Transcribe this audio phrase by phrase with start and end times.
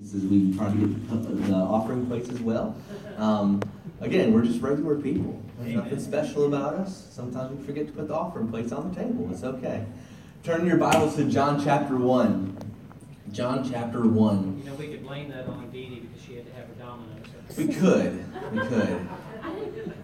[0.00, 1.08] As we try to get
[1.48, 2.76] the offering plates as well.
[3.16, 3.60] Um,
[4.00, 5.42] again, we're just regular people.
[5.58, 7.08] There's nothing special about us.
[7.10, 9.28] Sometimes we forget to put the offering plates on the table.
[9.32, 9.84] It's okay.
[10.44, 12.58] Turn your Bibles to John chapter 1.
[13.32, 14.58] John chapter 1.
[14.58, 16.74] You know, we could blame that on Dee Dee because she had to have her
[16.74, 17.26] dominoes.
[17.56, 18.24] We could.
[18.52, 19.08] We could.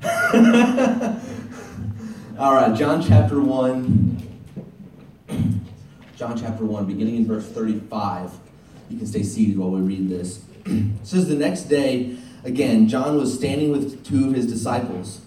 [2.41, 4.41] All right, John chapter 1.
[6.17, 8.41] John chapter 1, beginning in verse 35.
[8.89, 10.45] You can stay seated while we read this.
[10.67, 15.21] it says, The next day, again, John was standing with two of his disciples.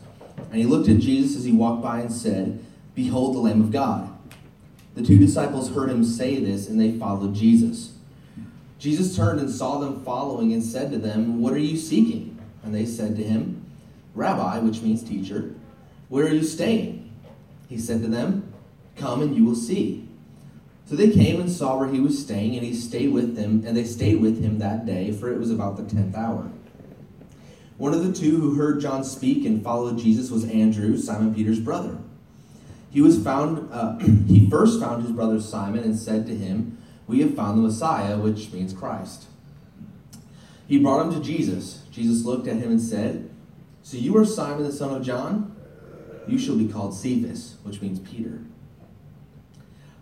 [0.51, 2.63] And he looked at Jesus as he walked by and said,
[2.95, 4.13] Behold the Lamb of God.
[4.95, 7.93] The two disciples heard him say this, and they followed Jesus.
[8.79, 12.39] Jesus turned and saw them following and said to them, What are you seeking?
[12.63, 13.65] And they said to him,
[14.15, 15.53] Rabbi, which means teacher,
[16.09, 17.11] where are you staying?
[17.69, 18.51] He said to them,
[18.95, 20.06] Come and you will see.
[20.87, 23.75] So they came and saw where he was staying, and he stayed with them, and
[23.75, 26.49] they stayed with him that day, for it was about the tenth hour.
[27.77, 31.59] One of the two who heard John speak and followed Jesus was Andrew, Simon Peter's
[31.59, 31.97] brother.
[32.89, 33.69] He was found.
[33.71, 37.63] Uh, he first found his brother Simon and said to him, "We have found the
[37.63, 39.25] Messiah, which means Christ."
[40.67, 41.83] He brought him to Jesus.
[41.91, 43.29] Jesus looked at him and said,
[43.83, 45.53] "So you are Simon the son of John?
[46.27, 48.39] You shall be called Cephas, which means Peter."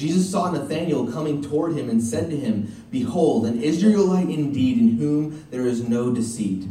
[0.00, 4.96] Jesus saw Nathanael coming toward him and said to him, Behold, an Israelite indeed, in
[4.96, 6.66] whom there is no deceit.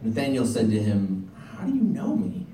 [0.00, 2.46] Nathanael said to him, How do you know me?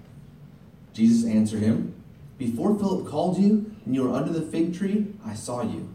[0.93, 1.95] Jesus answered him,
[2.37, 5.89] Before Philip called you, and you were under the fig tree, I saw you.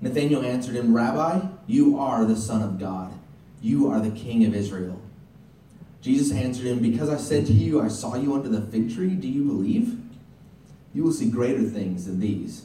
[0.00, 3.12] Nathanael answered him, Rabbi, you are the Son of God.
[3.62, 5.00] You are the King of Israel.
[6.00, 9.14] Jesus answered him, Because I said to you, I saw you under the fig tree,
[9.14, 10.00] do you believe?
[10.92, 12.64] You will see greater things than these.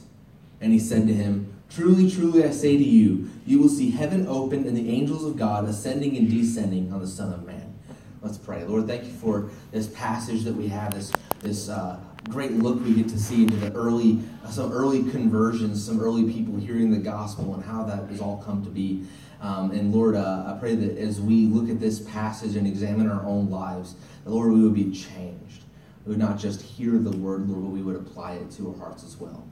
[0.60, 4.26] And he said to him, Truly, truly, I say to you, you will see heaven
[4.28, 7.74] open and the angels of God ascending and descending on the Son of Man.
[8.22, 8.64] Let's pray.
[8.64, 11.98] Lord, thank you for this passage that we have, this, this uh,
[12.30, 16.32] great look we get to see into the early, uh, some early conversions, some early
[16.32, 19.04] people hearing the gospel and how that has all come to be.
[19.40, 23.10] Um, and Lord, uh, I pray that as we look at this passage and examine
[23.10, 23.94] our own lives,
[24.24, 25.64] that Lord, we would be changed.
[26.06, 28.78] We would not just hear the word, Lord, but we would apply it to our
[28.78, 29.44] hearts as well.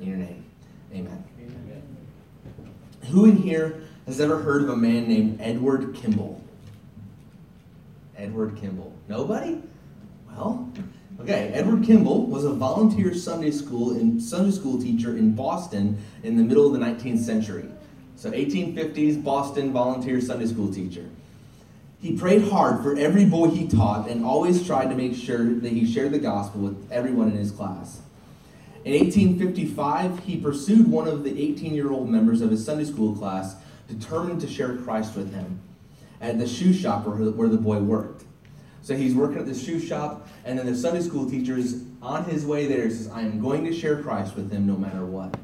[0.00, 0.44] In your name.
[0.92, 1.24] Amen.
[1.40, 1.82] Amen.
[3.10, 6.42] Who in here has ever heard of a man named Edward Kimball?
[8.16, 8.92] Edward Kimball.
[9.08, 9.62] Nobody?
[10.28, 10.70] Well,
[11.20, 11.50] okay.
[11.54, 16.42] Edward Kimball was a volunteer Sunday school in Sunday school teacher in Boston in the
[16.42, 17.66] middle of the 19th century.
[18.16, 21.08] So 1850s Boston volunteer Sunday school teacher.
[22.00, 25.72] He prayed hard for every boy he taught and always tried to make sure that
[25.72, 28.00] he shared the gospel with everyone in his class.
[28.88, 33.14] In 1855, he pursued one of the 18 year old members of his Sunday school
[33.14, 33.54] class,
[33.86, 35.60] determined to share Christ with him
[36.22, 38.24] at the shoe shop where the boy worked.
[38.80, 42.24] So he's working at the shoe shop, and then the Sunday school teacher is on
[42.24, 45.36] his way there says, I am going to share Christ with him no matter what.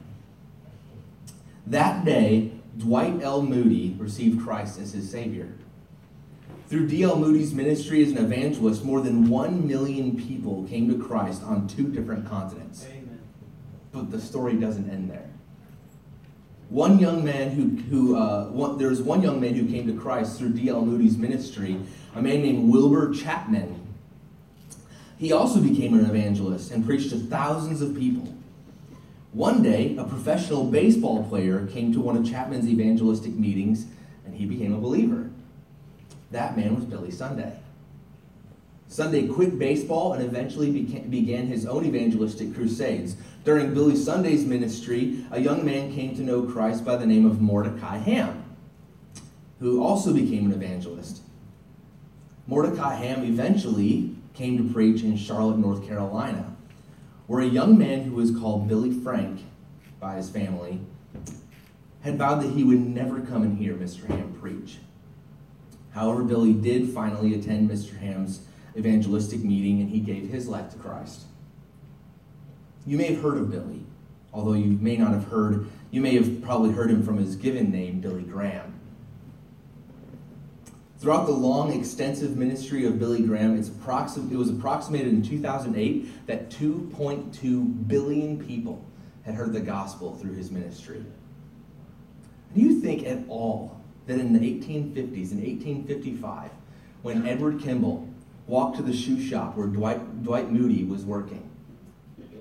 [1.66, 3.42] That day, Dwight L.
[3.42, 5.52] Moody received Christ as his Savior.
[6.68, 7.16] Through D.L.
[7.16, 11.88] Moody's ministry as an evangelist, more than one million people came to Christ on two
[11.88, 12.86] different continents.
[13.94, 15.30] But the story doesn't end there.
[16.68, 19.98] One young man who, who uh, one, there was one young man who came to
[19.98, 20.84] Christ through D.L.
[20.84, 21.78] Moody's ministry,
[22.16, 23.80] a man named Wilbur Chapman.
[25.16, 28.34] He also became an evangelist and preached to thousands of people.
[29.32, 33.86] One day, a professional baseball player came to one of Chapman's evangelistic meetings
[34.26, 35.30] and he became a believer.
[36.32, 37.56] That man was Billy Sunday.
[38.88, 43.16] Sunday quit baseball and eventually began his own evangelistic crusades.
[43.44, 47.40] During Billy Sunday's ministry, a young man came to know Christ by the name of
[47.40, 48.44] Mordecai Ham,
[49.58, 51.22] who also became an evangelist.
[52.46, 56.54] Mordecai Ham eventually came to preach in Charlotte, North Carolina,
[57.26, 59.44] where a young man who was called Billy Frank
[59.98, 60.80] by his family
[62.02, 64.06] had vowed that he would never come and hear Mr.
[64.06, 64.76] Ham preach.
[65.92, 67.96] However, Billy did finally attend Mr.
[67.98, 68.42] Ham's
[68.76, 71.22] evangelistic meeting and he gave his life to Christ.
[72.86, 73.84] You may have heard of Billy,
[74.32, 77.70] although you may not have heard, you may have probably heard him from his given
[77.70, 78.74] name, Billy Graham.
[80.98, 86.50] Throughout the long, extensive ministry of Billy Graham, approxim- it was approximated in 2008 that
[86.50, 88.82] 2.2 billion people
[89.22, 91.04] had heard the gospel through his ministry.
[92.54, 96.50] Do you think at all that in the 1850s, in 1855,
[97.02, 98.08] when Edward Kimball
[98.46, 101.48] walked to the shoe shop where Dwight, Dwight Moody was working,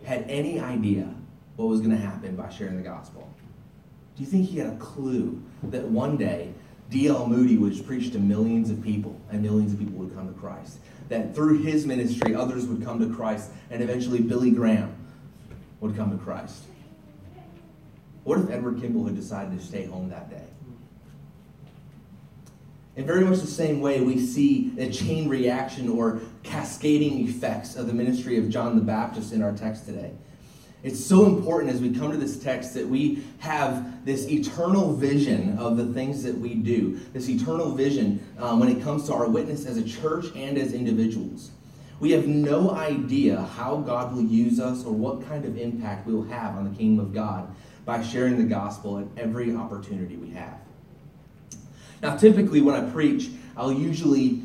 [0.04, 1.14] had any idea
[1.56, 3.30] what was going to happen by sharing the gospel?
[4.16, 6.54] Do you think he had a clue that one day
[6.90, 7.28] D.L.
[7.28, 10.78] Moody would preach to millions of people and millions of people would come to Christ?
[11.10, 14.96] That through his ministry, others would come to Christ and eventually Billy Graham
[15.80, 16.64] would come to Christ?
[18.24, 20.46] What if Edward Kimball had decided to stay home that day?
[22.96, 27.88] In very much the same way, we see a chain reaction or cascading effects of
[27.88, 30.12] the ministry of John the Baptist in our text today.
[30.84, 35.58] It's so important as we come to this text that we have this eternal vision
[35.58, 39.28] of the things that we do, this eternal vision um, when it comes to our
[39.28, 41.52] witness as a church and as individuals.
[42.00, 46.24] We have no idea how God will use us or what kind of impact we'll
[46.24, 47.56] have on the kingdom of God
[47.86, 50.60] by sharing the gospel at every opportunity we have.
[52.04, 54.42] Now, typically, when I preach, I'll usually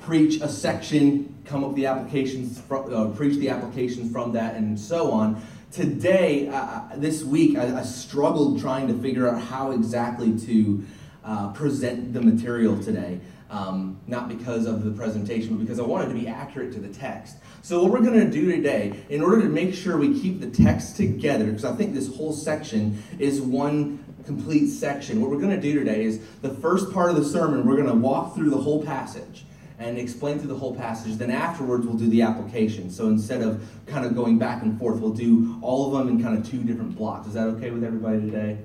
[0.00, 4.54] preach a section, come up with the applications, from, uh, preach the applications from that,
[4.54, 5.38] and so on.
[5.70, 10.82] Today, uh, this week, I, I, struggled trying to figure out how exactly to
[11.24, 13.20] uh, present the material today.
[13.50, 16.88] Um, not because of the presentation, but because I wanted to be accurate to the
[16.88, 17.36] text.
[17.60, 20.50] So, what we're going to do today, in order to make sure we keep the
[20.50, 25.22] text together, because I think this whole section is one complete section.
[25.22, 27.88] What we're going to do today is the first part of the sermon, we're going
[27.88, 29.46] to walk through the whole passage
[29.78, 31.16] and explain through the whole passage.
[31.16, 32.90] Then afterwards, we'll do the application.
[32.90, 36.22] So instead of kind of going back and forth, we'll do all of them in
[36.22, 37.26] kind of two different blocks.
[37.26, 38.58] Is that okay with everybody today?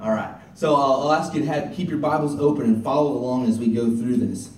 [0.00, 0.34] All right.
[0.54, 3.68] So I'll, ask you to have, keep your Bibles open and follow along as we
[3.68, 4.50] go through this.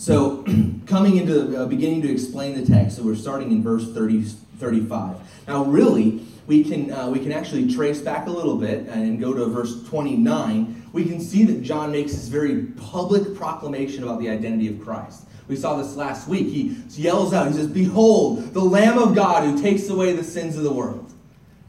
[0.00, 0.42] So,
[0.86, 4.22] coming into uh, beginning to explain the text, so we're starting in verse 30,
[4.56, 5.16] 35.
[5.46, 9.34] Now, really, we can, uh, we can actually trace back a little bit and go
[9.34, 10.86] to verse 29.
[10.94, 15.26] We can see that John makes this very public proclamation about the identity of Christ.
[15.48, 16.46] We saw this last week.
[16.46, 20.56] He yells out, he says, Behold, the Lamb of God who takes away the sins
[20.56, 21.12] of the world,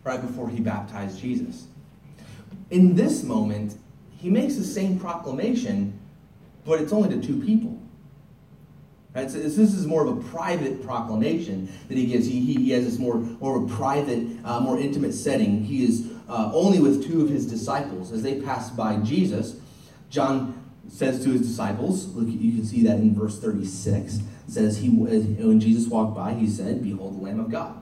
[0.06, 1.66] right before he baptized Jesus.
[2.70, 3.76] In this moment,
[4.18, 6.00] he makes the same proclamation,
[6.64, 7.81] but it's only to two people.
[9.14, 9.30] Right?
[9.30, 12.26] So this is more of a private proclamation that he gives.
[12.26, 15.64] He, he, he has this more, more of a private, uh, more intimate setting.
[15.64, 18.14] He is uh, only with two of his disciples.
[18.14, 19.60] As they pass by Jesus,
[20.10, 24.90] John says to his disciples, look, you can see that in verse 36, says he
[24.90, 27.78] when Jesus walked by, he said, Behold the Lamb of God.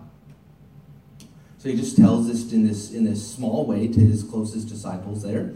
[1.58, 5.24] So he just tells this in this in this small way to his closest disciples
[5.24, 5.54] there.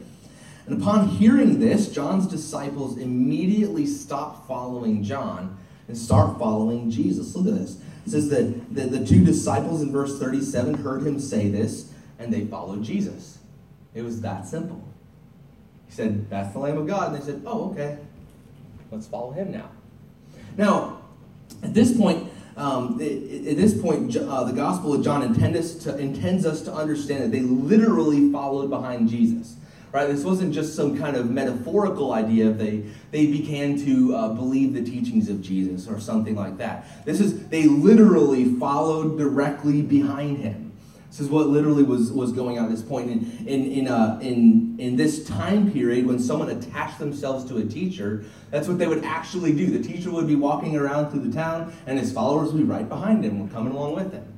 [0.65, 7.35] And upon hearing this, John's disciples immediately stop following John and start following Jesus.
[7.35, 7.79] Look at this.
[8.05, 12.33] It says that the, the two disciples in verse 37 heard him say this, and
[12.33, 13.39] they followed Jesus.
[13.93, 14.83] It was that simple.
[15.87, 17.13] He said, That's the Lamb of God.
[17.13, 17.97] And they said, Oh, okay.
[18.91, 19.69] Let's follow him now.
[20.57, 21.01] Now,
[21.63, 26.45] at this point, um, at this point, uh, the Gospel of John intends to, intends
[26.45, 29.55] us to understand that they literally followed behind Jesus
[29.93, 30.07] right?
[30.07, 32.49] This wasn't just some kind of metaphorical idea.
[32.49, 37.05] They they began to uh, believe the teachings of Jesus or something like that.
[37.05, 40.71] This is they literally followed directly behind him.
[41.07, 43.11] This is what literally was, was going on at this point.
[43.11, 47.63] In, in, in, uh, in, in this time period, when someone attached themselves to a
[47.63, 49.67] teacher, that's what they would actually do.
[49.67, 52.89] The teacher would be walking around through the town, and his followers would be right
[52.89, 54.32] behind him, coming along with him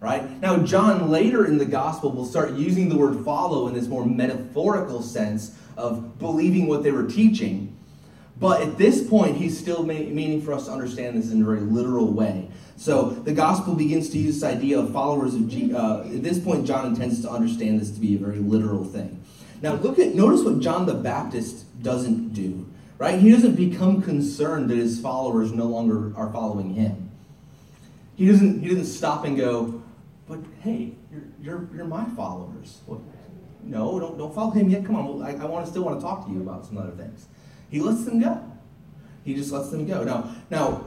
[0.00, 0.40] right?
[0.40, 4.04] Now, John later in the gospel will start using the word follow in this more
[4.04, 7.76] metaphorical sense of believing what they were teaching.
[8.38, 11.60] But at this point, he's still meaning for us to understand this in a very
[11.60, 12.48] literal way.
[12.76, 15.76] So the gospel begins to use this idea of followers of Jesus.
[15.76, 19.22] Uh, at this point, John intends to understand this to be a very literal thing.
[19.60, 22.66] Now, look at notice what John the Baptist doesn't do.
[22.96, 23.18] Right?
[23.18, 27.10] He doesn't become concerned that his followers no longer are following him.
[28.16, 28.60] He doesn't.
[28.60, 29.79] He doesn't stop and go,
[30.30, 32.80] but hey, you're, you're, you're my followers.
[32.86, 33.02] Well,
[33.64, 34.86] no, don't, don't follow him yet.
[34.86, 36.92] Come on, I, I want to still want to talk to you about some other
[36.92, 37.26] things.
[37.68, 38.40] He lets them go.
[39.24, 40.04] He just lets them go.
[40.04, 40.86] Now, now,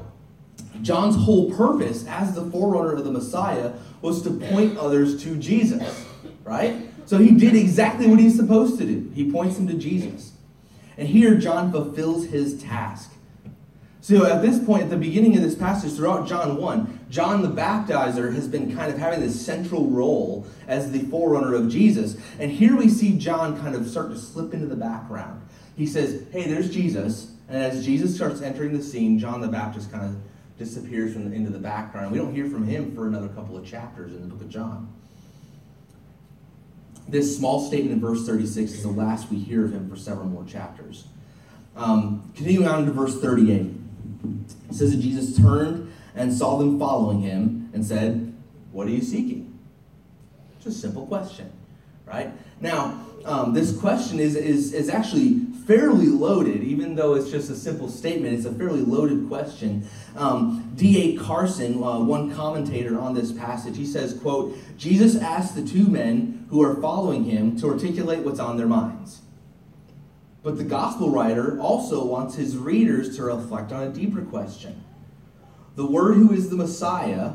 [0.82, 6.06] John's whole purpose as the forerunner of the Messiah was to point others to Jesus,
[6.46, 6.88] right?
[7.06, 9.12] So he did exactly what he's supposed to do.
[9.14, 10.32] He points them to Jesus.
[10.98, 13.12] And here John fulfills his task.
[14.04, 17.48] So at this point, at the beginning of this passage, throughout John 1, John the
[17.48, 22.18] Baptizer has been kind of having this central role as the forerunner of Jesus.
[22.38, 25.42] And here we see John kind of start to slip into the background.
[25.78, 27.32] He says, Hey, there's Jesus.
[27.48, 30.18] And as Jesus starts entering the scene, John the Baptist kind of
[30.58, 32.12] disappears from the, into the background.
[32.12, 34.92] We don't hear from him for another couple of chapters in the book of John.
[37.08, 40.26] This small statement in verse 36 is the last we hear of him for several
[40.26, 41.06] more chapters.
[41.78, 43.83] Um, continuing on to verse 38,
[44.24, 48.34] it says that Jesus turned and saw them following him and said,
[48.72, 49.58] What are you seeking?
[50.58, 51.52] It's a simple question,
[52.06, 52.32] right?
[52.62, 57.56] Now, um, this question is, is, is actually fairly loaded, even though it's just a
[57.56, 58.34] simple statement.
[58.34, 59.88] It's a fairly loaded question.
[60.16, 61.18] Um, D.A.
[61.18, 66.48] Carson, uh, one commentator on this passage, he says, quote, Jesus asked the two men
[66.50, 69.23] who are following him to articulate what's on their minds.
[70.44, 74.84] But the gospel writer also wants his readers to reflect on a deeper question.
[75.76, 77.32] The Word who is the Messiah,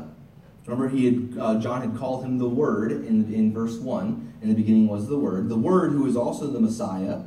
[0.65, 4.33] remember he had, uh, John had called him the Word in, in verse 1.
[4.41, 5.49] In the beginning was the Word.
[5.49, 7.21] The Word who is also the Messiah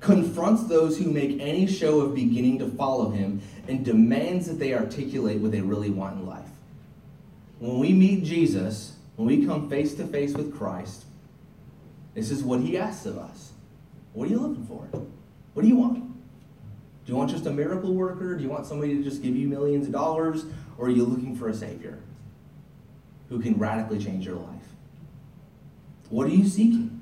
[0.00, 4.74] confronts those who make any show of beginning to follow him and demands that they
[4.74, 6.48] articulate what they really want in life.
[7.58, 11.04] When we meet Jesus, when we come face to face with Christ,
[12.14, 13.52] this is what he asks of us.
[14.12, 14.86] What are you looking for?
[15.54, 16.04] What do you want?
[17.04, 18.36] Do you want just a miracle worker?
[18.36, 20.46] Do you want somebody to just give you millions of dollars?
[20.78, 21.98] Or are you looking for a Savior
[23.28, 24.48] who can radically change your life?
[26.10, 27.00] What are you seeking?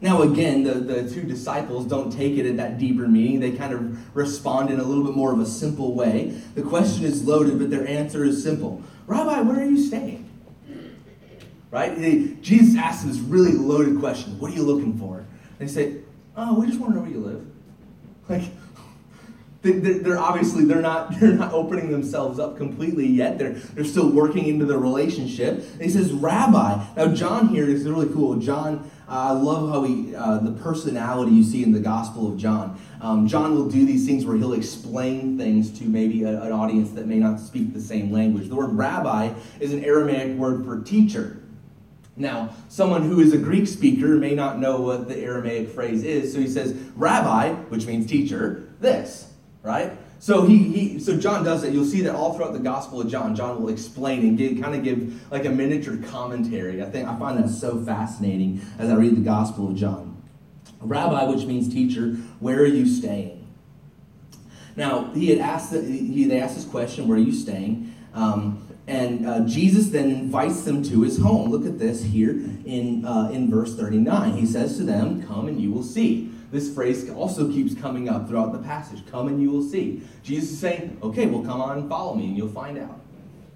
[0.00, 3.40] Now, again, the, the two disciples don't take it at that deeper meaning.
[3.40, 6.38] They kind of respond in a little bit more of a simple way.
[6.54, 10.28] The question is loaded, but their answer is simple Rabbi, where are you staying?
[11.70, 11.96] Right?
[11.96, 15.18] They, Jesus asks this really loaded question What are you looking for?
[15.58, 15.98] And they say,
[16.36, 17.46] Oh, we just want to know where you live.
[18.28, 18.44] Like,
[19.64, 23.38] they're obviously they're not they're not opening themselves up completely yet.
[23.38, 25.64] They're they're still working into the relationship.
[25.72, 28.36] And he says, "Rabbi." Now, John here is really cool.
[28.36, 32.38] John, uh, I love how he uh, the personality you see in the Gospel of
[32.38, 32.78] John.
[33.00, 36.90] Um, John will do these things where he'll explain things to maybe a, an audience
[36.92, 38.48] that may not speak the same language.
[38.48, 41.40] The word "rabbi" is an Aramaic word for teacher.
[42.16, 46.32] Now, someone who is a Greek speaker may not know what the Aramaic phrase is,
[46.32, 49.92] so he says, Rabbi, which means teacher, this right?
[50.20, 51.72] So he, he so John does that.
[51.72, 54.76] You'll see that all throughout the Gospel of John, John will explain and give, kind
[54.76, 56.82] of give like a miniature commentary.
[56.82, 60.22] I think I find that so fascinating as I read the Gospel of John.
[60.80, 63.46] Rabbi, which means teacher, where are you staying?
[64.76, 67.94] Now he had asked the, he they asked this question, where are you staying?
[68.12, 71.50] Um, and uh, Jesus then invites them to his home.
[71.50, 74.36] Look at this here in uh, in verse 39.
[74.36, 78.28] He says to them, "Come and you will see." This phrase also keeps coming up
[78.28, 79.04] throughout the passage.
[79.10, 80.02] Come and you will see.
[80.22, 83.00] Jesus is saying, okay, well, come on and follow me and you'll find out.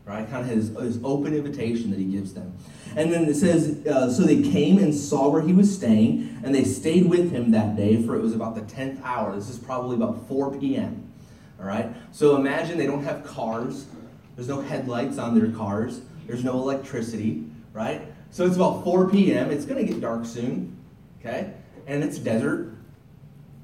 [0.05, 0.29] Right?
[0.29, 2.57] Kind of his, his open invitation that he gives them.
[2.97, 6.53] And then it says, uh, so they came and saw where he was staying, and
[6.53, 9.33] they stayed with him that day, for it was about the 10th hour.
[9.37, 11.09] This is probably about 4 p.m.
[11.61, 11.95] All right?
[12.11, 13.87] So imagine they don't have cars,
[14.39, 18.03] there's no headlights on their cars, there's no electricity, right?
[18.31, 19.51] So it's about 4 p.m.
[19.51, 20.77] It's going to get dark soon,
[21.19, 21.55] okay?
[21.89, 22.77] And it's desert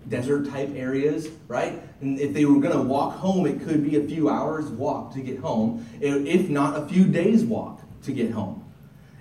[0.08, 1.80] desert type areas, right?
[2.00, 5.14] And if they were going to walk home, it could be a few hours walk
[5.14, 8.64] to get home, if not a few days walk to get home.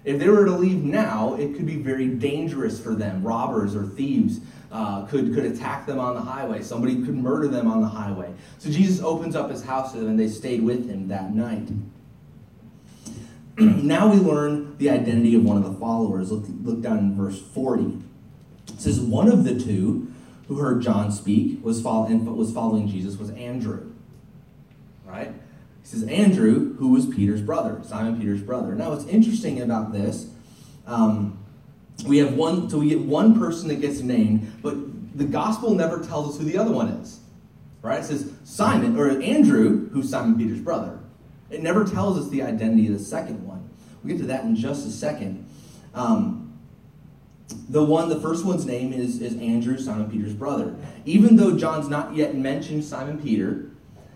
[0.03, 3.24] If they were to leave now, it could be very dangerous for them.
[3.24, 4.39] Robbers or thieves
[4.73, 6.61] uh, could, could attack them on the highway.
[6.63, 8.33] Somebody could murder them on the highway.
[8.57, 11.69] So Jesus opens up his house to them, and they stayed with him that night.
[13.57, 16.31] now we learn the identity of one of the followers.
[16.31, 17.99] Look, look down in verse 40.
[18.69, 20.11] It says, One of the two
[20.47, 23.93] who heard John speak was, follow, and was following Jesus was Andrew.
[25.05, 25.33] Right?
[25.83, 28.73] He says, Andrew, who was Peter's brother, Simon Peter's brother.
[28.73, 30.31] Now, what's interesting about this,
[30.87, 31.37] um,
[32.05, 34.75] we have one, so we get one person that gets named, but
[35.17, 37.19] the gospel never tells us who the other one is.
[37.81, 38.00] Right?
[38.00, 41.00] It says Simon, or Andrew, who's Simon Peter's brother.
[41.50, 43.69] It never tells us the identity of the second one.
[44.03, 45.45] We'll get to that in just a second.
[45.93, 46.57] Um,
[47.69, 50.75] the one, the first one's name is, is Andrew, Simon Peter's brother.
[51.05, 53.69] Even though John's not yet mentioned Simon Peter,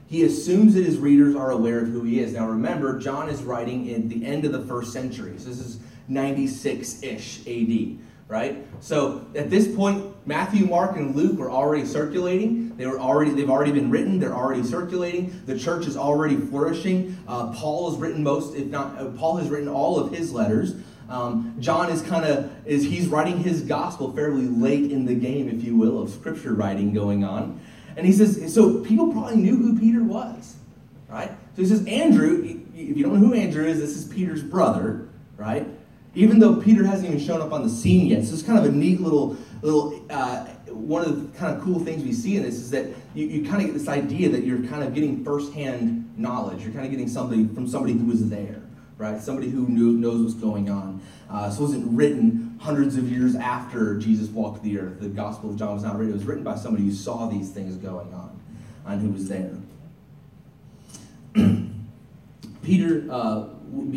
[0.07, 2.33] he assumes that his readers are aware of who he is.
[2.33, 5.37] Now remember, John is writing in the end of the first century.
[5.37, 7.97] So this is 96-ish AD,
[8.27, 8.65] right?
[8.79, 12.75] So at this point, Matthew, Mark, and Luke were already circulating.
[12.75, 14.19] They were already, they've already been written.
[14.19, 15.41] They're already circulating.
[15.45, 17.17] The church is already flourishing.
[17.27, 20.75] Uh, Paul has written most, if not, uh, Paul has written all of his letters.
[21.09, 25.47] Um, John is kind of is he's writing his gospel fairly late in the game,
[25.47, 27.61] if you will, of scripture writing going on,
[27.95, 30.57] and he says so people probably knew who Peter was,
[31.07, 31.29] right?
[31.29, 32.43] So he says Andrew.
[32.75, 35.65] If you don't know who Andrew is, this is Peter's brother, right?
[36.17, 38.65] Even though Peter hasn't even shown up on the scene yet, so it's kind of
[38.65, 42.43] a neat little little uh, one of the kind of cool things we see in
[42.43, 45.23] this is that you, you kind of get this idea that you're kind of getting
[45.23, 46.63] firsthand knowledge.
[46.63, 48.61] You're kind of getting something from somebody who was there,
[48.97, 49.21] right?
[49.21, 51.01] Somebody who knew, knows what's going on.
[51.29, 54.99] Uh, so it wasn't written hundreds of years after Jesus walked the earth.
[54.99, 56.13] The Gospel of John was not written.
[56.13, 58.39] It was written by somebody who saw these things going on
[58.85, 59.53] and who was there.
[62.63, 63.91] Peter uh, would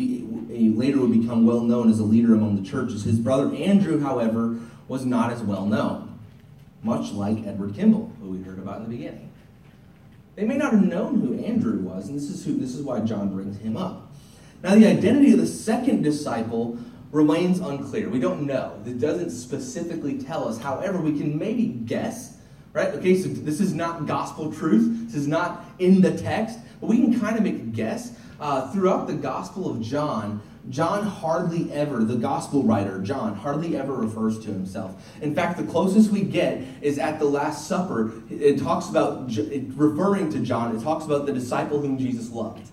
[0.51, 3.03] be, later would become well known as a leader among the churches.
[3.03, 6.19] His brother Andrew, however, was not as well known,
[6.83, 9.31] much like Edward Kimball, who we heard about in the beginning.
[10.35, 12.99] They may not have known who Andrew was, and this is, who, this is why
[13.01, 14.11] John brings him up.
[14.63, 16.77] Now, the identity of the second disciple
[17.11, 18.09] remains unclear.
[18.09, 18.81] We don't know.
[18.85, 20.59] It doesn't specifically tell us.
[20.59, 22.37] However, we can maybe guess,
[22.73, 22.89] right?
[22.89, 25.07] Okay, so this is not gospel truth.
[25.07, 28.13] This is not in the text, but we can kind of make a guess.
[28.41, 33.93] Uh, throughout the Gospel of John, John hardly ever, the gospel writer, John, hardly ever
[33.93, 34.95] refers to himself.
[35.21, 38.11] In fact, the closest we get is at the Last Supper.
[38.31, 39.29] It talks about,
[39.75, 42.67] referring to John, it talks about the disciple whom Jesus loved.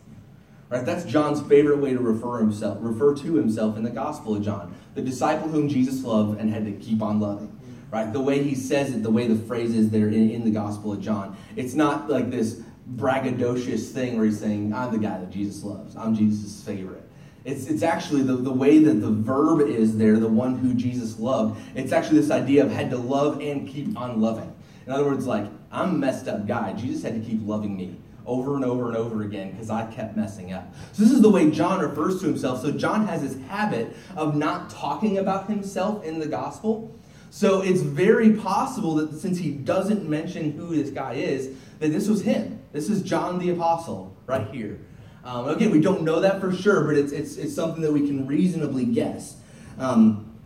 [0.70, 0.84] Right?
[0.84, 4.74] That's John's favorite way to refer himself, refer to himself in the Gospel of John.
[4.94, 7.58] The disciple whom Jesus loved and had to keep on loving.
[7.90, 8.10] Right?
[8.10, 10.92] The way he says it, the way the phrase is there in, in the Gospel
[10.92, 11.36] of John.
[11.56, 12.62] It's not like this
[12.94, 15.96] braggadocious thing where he's saying, I'm the guy that Jesus loves.
[15.96, 17.02] I'm Jesus' favorite.
[17.44, 21.18] It's, it's actually the, the way that the verb is there, the one who Jesus
[21.18, 21.60] loved.
[21.74, 24.54] It's actually this idea of had to love and keep on loving.
[24.86, 26.72] In other words, like, I'm a messed up guy.
[26.72, 30.16] Jesus had to keep loving me over and over and over again because I kept
[30.16, 30.74] messing up.
[30.92, 32.60] So, this is the way John refers to himself.
[32.60, 36.94] So, John has this habit of not talking about himself in the gospel.
[37.30, 42.08] So, it's very possible that since he doesn't mention who this guy is, that this
[42.08, 42.57] was him.
[42.70, 44.78] This is John the Apostle right here.
[45.24, 48.06] Um, again, we don't know that for sure, but it's, it's, it's something that we
[48.06, 49.36] can reasonably guess.
[49.78, 50.36] Um,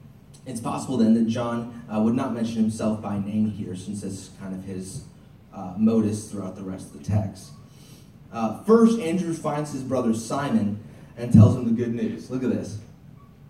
[0.47, 4.31] it's possible then that John uh, would not mention himself by name here, since that's
[4.41, 5.05] kind of his
[5.53, 7.51] uh, modus throughout the rest of the text.
[8.33, 10.83] Uh, first, Andrew finds his brother Simon
[11.17, 12.31] and tells him the good news.
[12.31, 12.79] Look at this.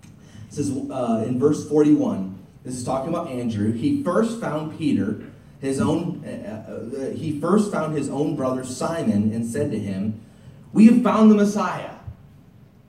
[0.03, 3.73] It says uh, in verse 41, this is talking about Andrew.
[3.73, 5.32] He first found Peter
[5.63, 10.21] his own, uh, uh, he first found his own brother Simon and said to him,
[10.73, 11.93] We have found the Messiah.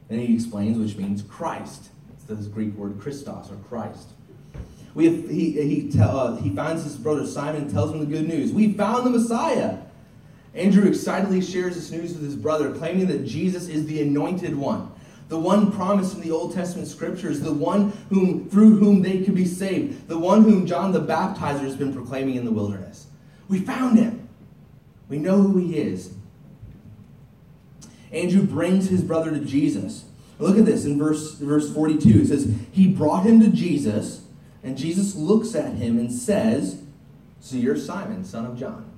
[0.10, 1.90] And he explains, which means Christ.
[2.12, 4.10] It's the Greek word Christos or Christ.
[4.96, 8.08] We have, he, he, tell, uh, he finds his brother Simon and tells him the
[8.08, 8.52] good news.
[8.52, 9.78] We found the Messiah.
[10.56, 14.93] Andrew excitedly shares this news with his brother, claiming that Jesus is the anointed one
[15.30, 19.36] the one promised in the Old Testament scriptures, the one whom, through whom they could
[19.36, 23.08] be saved, the one whom John the Baptizer has been proclaiming in the wilderness.
[23.48, 24.28] We found him.
[25.10, 26.14] We know who he is.
[28.12, 30.06] Andrew brings his brother to Jesus.
[30.40, 32.22] Look at this in verse, verse 42.
[32.22, 34.26] It says, He brought him to Jesus,
[34.64, 36.82] and Jesus looks at him and says,
[37.40, 38.93] So you're Simon, son of John.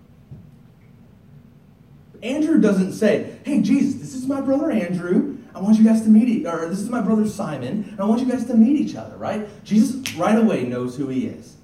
[2.25, 5.37] Andrew doesn't say, Hey, Jesus, this is my brother Andrew.
[5.53, 8.19] I want you guys to meet, or this is my brother Simon, and I want
[8.19, 9.47] you guys to meet each other, right?
[9.63, 11.55] Jesus right away knows who he is.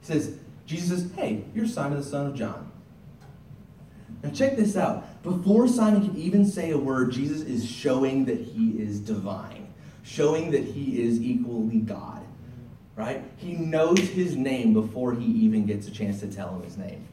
[0.00, 2.72] He says, Jesus says, hey, you're Simon the son of John.
[4.22, 5.22] Now check this out.
[5.22, 10.50] Before Simon can even say a word, Jesus is showing that he is divine, showing
[10.50, 12.24] that he is equally God,
[12.96, 13.22] right?
[13.36, 17.06] He knows his name before he even gets a chance to tell him his name.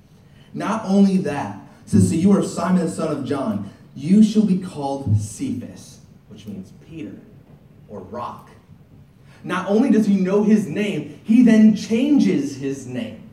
[0.53, 3.71] Not only that, says, so you are Simon the son of John.
[3.95, 5.93] You shall be called Cephas
[6.33, 7.13] which means Peter
[7.87, 8.49] or rock.
[9.43, 13.29] Not only does he know his name, he then changes his name.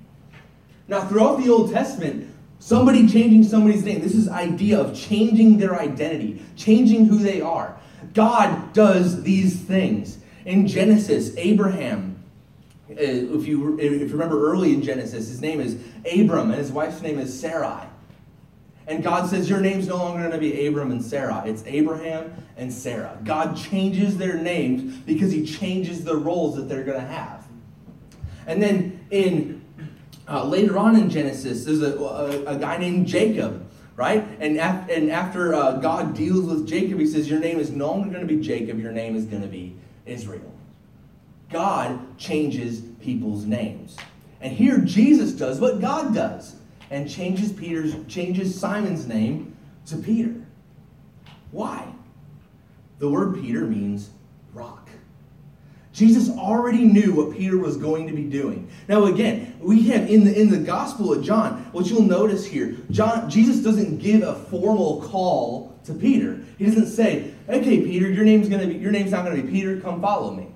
[0.87, 5.81] Now, throughout the Old Testament, somebody changing somebody's name, this is idea of changing their
[5.81, 7.77] identity, changing who they are.
[8.13, 10.19] God does these things.
[10.45, 12.23] In Genesis, Abraham,
[12.91, 15.81] uh, if you, if you remember early in Genesis, his name is
[16.13, 17.87] Abram and his wife's name is Sarai.
[18.91, 21.45] And God says, Your name's no longer going to be Abram and Sarah.
[21.47, 23.17] It's Abraham and Sarah.
[23.23, 27.47] God changes their names because He changes the roles that they're going to have.
[28.49, 29.65] And then in
[30.29, 34.27] uh, later on in Genesis, there's a, a, a guy named Jacob, right?
[34.41, 37.93] And, af- and after uh, God deals with Jacob, He says, Your name is no
[37.93, 40.53] longer going to be Jacob, your name is going to be Israel.
[41.49, 43.97] God changes people's names.
[44.41, 46.57] And here Jesus does what God does
[46.91, 50.35] and changes Peter's changes Simon's name to Peter.
[51.53, 51.87] Why?
[52.99, 54.11] The word Peter means
[54.53, 54.89] rock.
[55.93, 58.71] Jesus already knew what Peter was going to be doing.
[58.89, 62.77] Now again, we have in the in the Gospel of John, what you'll notice here,
[62.91, 66.41] John Jesus doesn't give a formal call to Peter.
[66.59, 69.43] He doesn't say, "Okay, Peter, your name's going to be your name's not going to
[69.43, 70.49] be Peter, come follow me."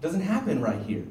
[0.00, 1.04] Doesn't happen right here.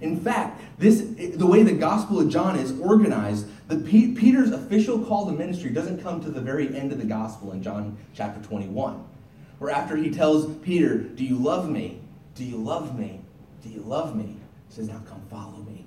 [0.00, 1.02] In fact, this
[1.34, 6.02] the way the Gospel of John is organized, the Peter's official call to ministry doesn't
[6.02, 9.04] come to the very end of the Gospel in John chapter 21,
[9.58, 12.00] where after he tells Peter, "Do you love me?
[12.34, 13.20] Do you love me?
[13.62, 14.36] Do you love me?"
[14.68, 15.84] He says, "Now come follow me."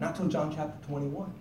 [0.00, 1.32] Not till John chapter 21.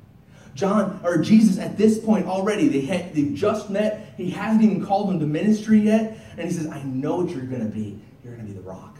[0.53, 4.13] John or Jesus at this point already, they had, they've just met.
[4.17, 6.17] He hasn't even called them to ministry yet.
[6.37, 7.99] And he says, I know what you're going to be.
[8.23, 8.90] You're going to be the rock.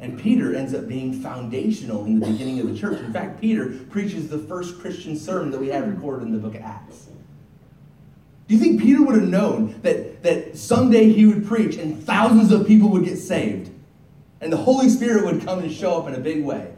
[0.00, 3.00] And Peter ends up being foundational in the beginning of the church.
[3.00, 6.54] In fact, Peter preaches the first Christian sermon that we have recorded in the book
[6.54, 7.08] of Acts.
[8.46, 12.52] Do you think Peter would have known that, that someday he would preach and thousands
[12.52, 13.70] of people would get saved?
[14.40, 16.72] And the Holy Spirit would come and show up in a big way?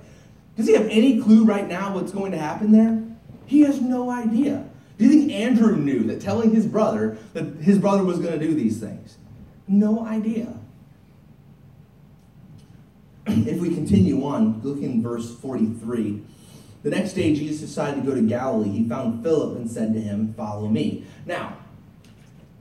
[0.56, 3.02] Does he have any clue right now what's going to happen there?
[3.46, 4.68] He has no idea.
[4.98, 8.46] Do you think Andrew knew that telling his brother that his brother was going to
[8.46, 9.16] do these things?
[9.68, 10.52] No idea.
[13.31, 16.23] If we continue on, look in verse 43.
[16.83, 18.71] The next day, Jesus decided to go to Galilee.
[18.71, 21.05] He found Philip and said to him, Follow me.
[21.27, 21.59] Now,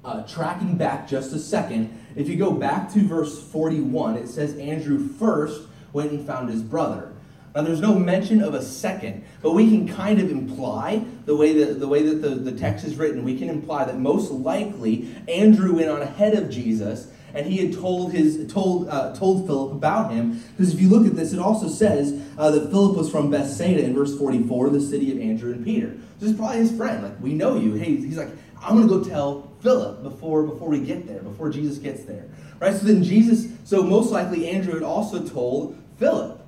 [0.04, 4.58] uh, tracking back just a second, if you go back to verse 41, it says
[4.58, 5.62] Andrew first
[5.94, 7.14] went and found his brother.
[7.56, 11.54] Now, there's no mention of a second, but we can kind of imply the way
[11.54, 13.24] that the way that the, the text is written.
[13.24, 17.74] We can imply that most likely Andrew went on ahead of Jesus, and he had
[17.74, 20.44] told his told uh, told Philip about him.
[20.58, 23.84] Because if you look at this, it also says uh, that Philip was from Bethsaida
[23.84, 25.98] in verse 44, the city of Andrew and Peter.
[26.20, 27.04] This is probably his friend.
[27.04, 27.74] Like we know you.
[27.76, 28.30] Hey, he's like,
[28.62, 32.26] I'm gonna go tell Philip before before we get there, before Jesus gets there.
[32.60, 32.76] Right.
[32.76, 33.48] So then Jesus.
[33.66, 36.46] So most likely Andrew had also told Philip.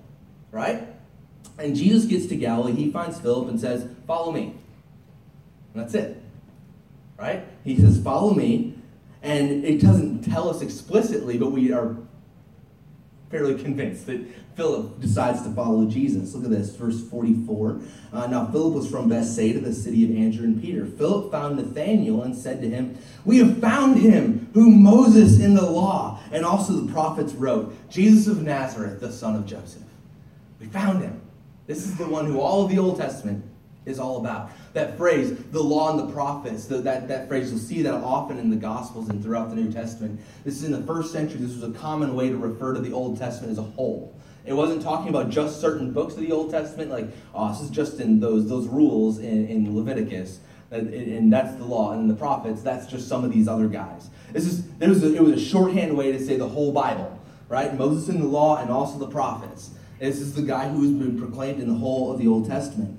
[0.51, 0.87] Right.
[1.57, 4.55] And Jesus gets to Galilee, he finds Philip and says, Follow me.
[5.73, 6.21] And that's it.
[7.17, 7.45] Right?
[7.63, 8.75] He says, Follow me.
[9.21, 11.95] And it doesn't tell us explicitly, but we are
[13.29, 14.21] fairly convinced that
[14.55, 16.33] Philip decides to follow Jesus.
[16.33, 17.79] Look at this, verse 44.
[18.11, 20.85] Uh, now, Philip was from Bethsaida, the city of Andrew and Peter.
[20.85, 25.69] Philip found Nathanael and said to him, We have found him whom Moses in the
[25.69, 29.83] law and also the prophets wrote, Jesus of Nazareth, the son of Joseph.
[30.59, 31.21] We found him.
[31.67, 33.45] This is the one who all of the Old Testament
[33.85, 34.51] is all about.
[34.73, 38.37] That phrase, the law and the prophets, the, that, that phrase, you'll see that often
[38.37, 40.19] in the Gospels and throughout the New Testament.
[40.43, 42.93] This is in the first century, this was a common way to refer to the
[42.93, 44.15] Old Testament as a whole.
[44.45, 47.69] It wasn't talking about just certain books of the Old Testament, like, oh, this is
[47.69, 50.39] just in those, those rules in, in Leviticus,
[50.71, 54.09] and that's the law, and the prophets, that's just some of these other guys.
[54.31, 57.19] This is, it, was a, it was a shorthand way to say the whole Bible,
[57.49, 57.75] right?
[57.77, 59.71] Moses in the law and also the prophets.
[59.99, 62.97] This is the guy who has been proclaimed in the whole of the Old Testament.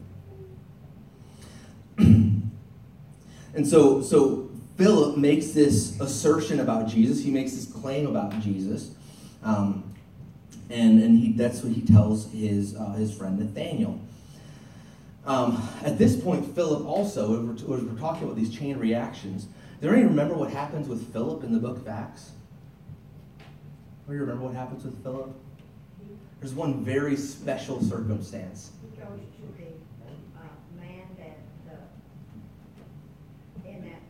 [3.68, 7.22] So, so Philip makes this assertion about Jesus.
[7.22, 8.94] He makes this claim about Jesus.
[9.42, 9.84] Um,
[10.70, 14.00] and and he, that's what he tells his, uh, his friend Nathaniel.
[15.24, 19.46] Um, at this point, Philip also, as we're, we're talking about these chain reactions,
[19.80, 22.30] do you remember what happens with Philip in the book of Acts?
[24.06, 25.32] Do you remember what happens with Philip?
[26.40, 28.72] There's one very special circumstance.
[28.80, 29.68] He goes to the
[30.36, 31.38] uh, man that,
[33.64, 34.02] the, in that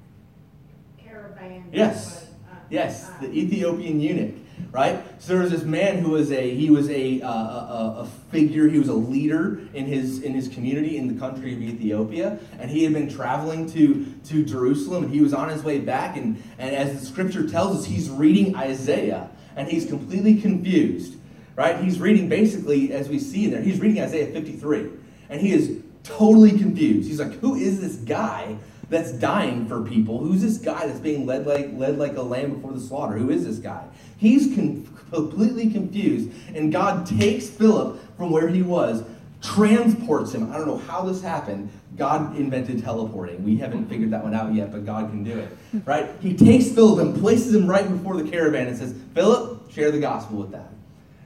[1.13, 1.69] caravan.
[1.73, 2.25] Yes.
[2.25, 4.35] uh, Yes, uh, the Ethiopian eunuch,
[4.71, 5.03] right?
[5.21, 8.67] So there was this man who was a he was a, uh, a, a figure.
[8.67, 12.71] He was a leader in his in his community in the country of Ethiopia, and
[12.71, 16.17] he had been traveling to to Jerusalem, and he was on his way back.
[16.17, 21.17] And and as the scripture tells us, he's reading Isaiah, and he's completely confused
[21.55, 21.85] right?
[21.85, 24.89] He's reading basically, as we see in there, he's reading Isaiah 53,
[25.29, 27.07] and he is totally confused.
[27.07, 28.57] He's like, who is this guy
[28.93, 30.19] that's dying for people?
[30.19, 33.17] Who's this guy that's being led like led like a lamb before the slaughter?
[33.17, 33.85] Who is this guy?
[34.19, 39.03] He's con- completely confused, and God takes Philip from where he was,
[39.43, 40.53] transports him.
[40.53, 41.71] I don't know how this happened.
[41.97, 43.45] God invented teleporting.
[43.45, 45.57] We haven't figured that one out yet, but God can do it.
[45.87, 46.11] Right?
[46.21, 49.99] He takes Philip and places him right before the caravan and says, Philip, share the
[49.99, 50.69] gospel with them.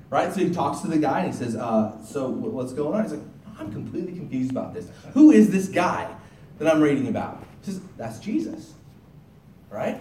[0.09, 0.33] Right?
[0.33, 3.03] So he talks to the guy and he says, uh, So what's going on?
[3.03, 3.23] He's like,
[3.59, 4.89] I'm completely confused about this.
[5.15, 6.09] Who is this guy
[6.59, 7.46] that I'm reading about?
[7.97, 8.75] That's Jesus.
[9.71, 10.01] Right?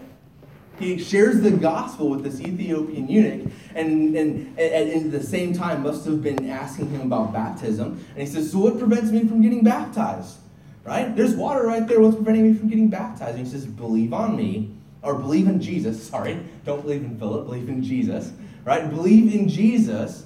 [0.79, 5.83] He shares the gospel with this Ethiopian eunuch, and, and, and, at the same time
[5.83, 8.03] must have been asking him about baptism.
[8.09, 10.37] And he says, So what prevents me from getting baptized?
[10.83, 11.15] Right?
[11.15, 12.01] There's water right there.
[12.01, 13.37] What's preventing me from getting baptized?
[13.37, 16.01] And he says, Believe on me, or believe in Jesus.
[16.09, 18.31] Sorry, don't believe in Philip, believe in Jesus
[18.65, 18.89] right?
[18.89, 20.25] Believe in Jesus,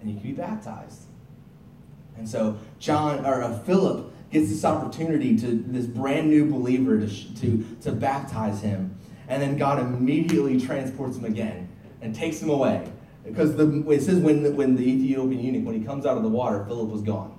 [0.00, 1.02] and you can be baptized.
[2.18, 7.34] And so John or uh, Philip gets this opportunity to this brand new believer to,
[7.36, 8.96] to, to baptize him.
[9.28, 11.68] And then God immediately transports him again
[12.00, 12.88] and takes him away
[13.26, 16.22] Because the, it says when the, when the Ethiopian eunuch, when he comes out of
[16.22, 17.32] the water, Philip was gone.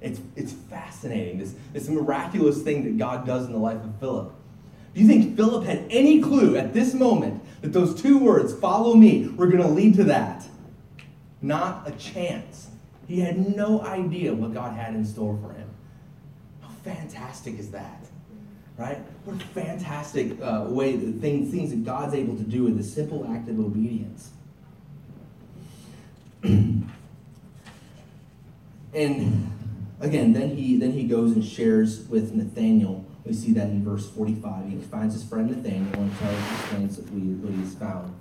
[0.00, 4.32] It's, it's fascinating, this, this miraculous thing that God does in the life of Philip.
[4.94, 8.94] Do you think Philip had any clue at this moment that those two words, follow
[8.94, 10.46] me, were going to lead to that?
[11.42, 12.68] Not a chance.
[13.06, 15.68] He had no idea what God had in store for him.
[16.60, 18.04] How fantastic is that?
[18.76, 18.98] Right?
[19.24, 23.26] What a fantastic uh, way, things, things that God's able to do with a simple
[23.30, 24.30] act of obedience.
[26.42, 26.86] and
[30.00, 33.04] again, then he then he goes and shares with Nathaniel.
[33.24, 34.68] We see that in verse 45.
[34.68, 38.14] He finds his friend Nathaniel and tells explains what he's found.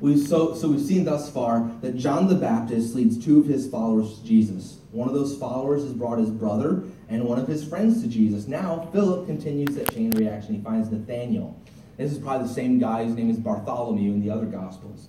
[0.00, 3.68] We've so, so we've seen thus far that John the Baptist leads two of his
[3.68, 4.78] followers to Jesus.
[4.90, 8.48] One of those followers has brought his brother and one of his friends to Jesus.
[8.48, 10.56] Now, Philip continues that chain reaction.
[10.56, 11.56] He finds Nathaniel.
[11.96, 15.08] This is probably the same guy whose name is Bartholomew in the other Gospels.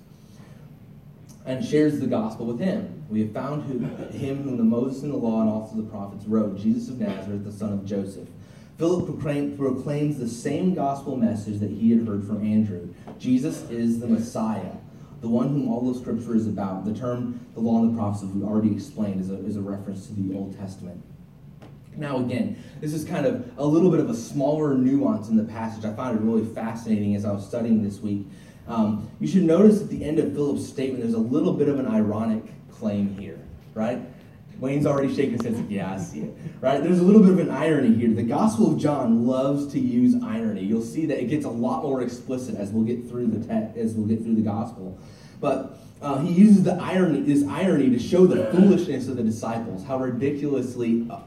[1.46, 3.04] And shares the gospel with him.
[3.10, 3.80] We have found who,
[4.16, 7.44] him whom the Moses and the law and also the prophets wrote, Jesus of Nazareth,
[7.44, 8.30] the son of Joseph.
[8.84, 9.18] Philip
[9.58, 12.94] proclaims the same gospel message that he had heard from Andrew.
[13.18, 14.74] Jesus is the Messiah
[15.22, 16.84] the one whom all the scripture is about.
[16.84, 20.08] The term the law and the prophets, we already explained, is a, is a reference
[20.08, 21.02] to the Old Testament.
[21.96, 25.46] Now, again, this is kind of a little bit of a smaller nuance in the
[25.46, 25.86] passage.
[25.86, 28.28] I found it really fascinating as I was studying this week.
[28.68, 31.80] Um, you should notice at the end of Philip's statement, there's a little bit of
[31.80, 33.40] an ironic claim here,
[33.76, 34.02] right?
[34.60, 36.34] Wayne's already shaking his head, like, yeah, I see it.
[36.62, 36.82] Right?
[36.82, 38.10] There's a little bit of an irony here.
[38.10, 40.64] The Gospel of John loves to use irony.
[40.64, 43.94] You'll see that it gets a lot more explicit as we'll get through the as
[43.94, 44.98] we'll get through the Gospel.
[45.42, 49.84] But uh, he uses the irony, this irony, to show the foolishness of the disciples,
[49.84, 51.18] how ridiculously uh,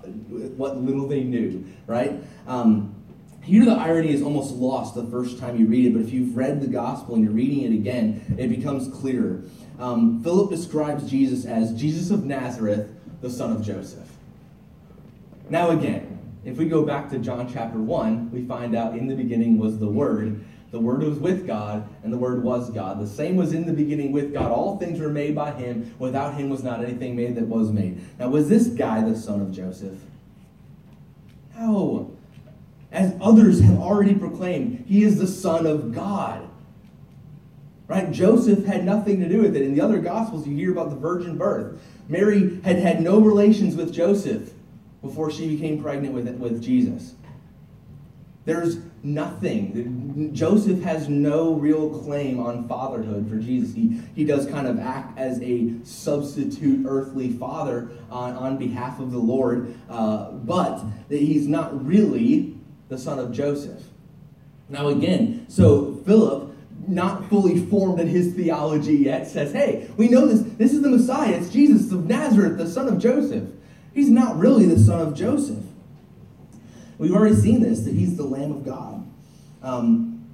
[0.56, 1.66] what little they knew.
[1.86, 2.14] Right?
[2.46, 2.94] Um,
[3.42, 6.36] here, the irony is almost lost the first time you read it, but if you've
[6.36, 9.44] read the Gospel and you're reading it again, it becomes clearer.
[9.78, 14.08] Um, Philip describes Jesus as Jesus of Nazareth the son of Joseph.
[15.48, 19.14] Now, again, if we go back to John chapter 1, we find out in the
[19.14, 20.44] beginning was the Word.
[20.70, 23.00] The Word was with God, and the Word was God.
[23.00, 24.50] The same was in the beginning with God.
[24.50, 25.94] All things were made by Him.
[25.98, 28.00] Without Him was not anything made that was made.
[28.18, 29.98] Now, was this guy the son of Joseph?
[31.58, 32.16] No.
[32.92, 36.48] As others have already proclaimed, he is the Son of God.
[37.88, 38.10] Right?
[38.10, 39.62] Joseph had nothing to do with it.
[39.62, 41.80] In the other Gospels, you hear about the virgin birth.
[42.08, 44.52] Mary had had no relations with Joseph
[45.02, 47.14] before she became pregnant with, with Jesus.
[48.44, 50.30] There's nothing.
[50.32, 53.74] Joseph has no real claim on fatherhood for Jesus.
[53.74, 59.10] He, he does kind of act as a substitute earthly father on, on behalf of
[59.10, 62.56] the Lord, uh, but he's not really
[62.88, 63.82] the son of Joseph.
[64.68, 66.55] Now, again, so Philip
[66.88, 70.40] not fully formed in his theology yet, says, hey, we know this.
[70.56, 71.32] This is the Messiah.
[71.32, 73.48] It's Jesus of Nazareth, the son of Joseph.
[73.94, 75.64] He's not really the son of Joseph.
[76.98, 79.06] We've already seen this, that he's the Lamb of God.
[79.62, 80.24] Um,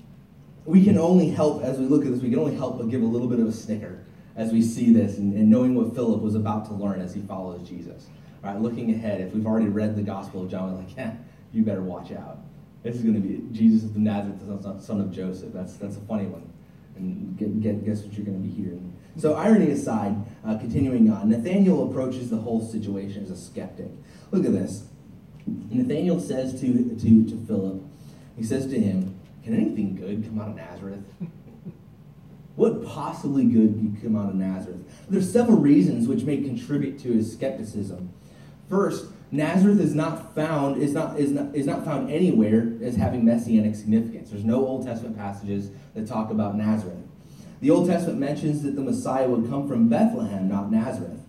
[0.64, 3.02] we can only help, as we look at this, we can only help but give
[3.02, 4.04] a little bit of a snicker
[4.36, 7.20] as we see this and, and knowing what Philip was about to learn as he
[7.22, 8.06] follows Jesus.
[8.44, 11.14] All right, looking ahead, if we've already read the Gospel of John, we're like, yeah,
[11.52, 12.38] you better watch out.
[12.82, 15.52] This is going to be Jesus of Nazareth, the son of Joseph.
[15.52, 16.50] That's, that's a funny one.
[16.96, 18.92] And get, get, guess what you're going to be hearing.
[19.16, 23.88] So, irony aside, uh, continuing on, Nathaniel approaches the whole situation as a skeptic.
[24.30, 24.84] Look at this.
[25.46, 27.82] Nathaniel says to, to, to Philip,
[28.36, 31.04] he says to him, Can anything good come out of Nazareth?
[32.56, 34.80] what possibly good could come out of Nazareth?
[35.08, 38.12] There's several reasons which may contribute to his skepticism.
[38.68, 43.24] First, Nazareth is not found is not is not is not found anywhere as having
[43.24, 44.30] messianic significance.
[44.30, 46.98] There's no Old Testament passages that talk about Nazareth.
[47.62, 51.20] The Old Testament mentions that the Messiah would come from Bethlehem, not Nazareth.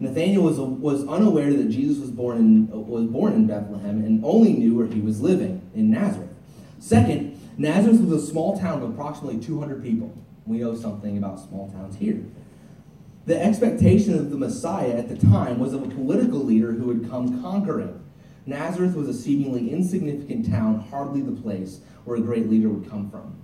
[0.00, 4.54] Nathanael was, was unaware that Jesus was born in was born in Bethlehem and only
[4.54, 6.30] knew where he was living in Nazareth.
[6.80, 10.16] Second, Nazareth was a small town of approximately 200 people.
[10.46, 12.22] We know something about small towns here.
[13.26, 17.08] The expectation of the Messiah at the time was of a political leader who would
[17.08, 18.04] come conquering.
[18.44, 23.10] Nazareth was a seemingly insignificant town, hardly the place where a great leader would come
[23.10, 23.34] from.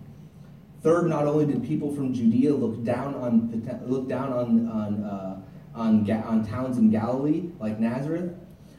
[0.83, 5.41] Third, not only did people from Judea look down on look down on on uh,
[5.75, 8.35] on, on towns in Galilee like Nazareth,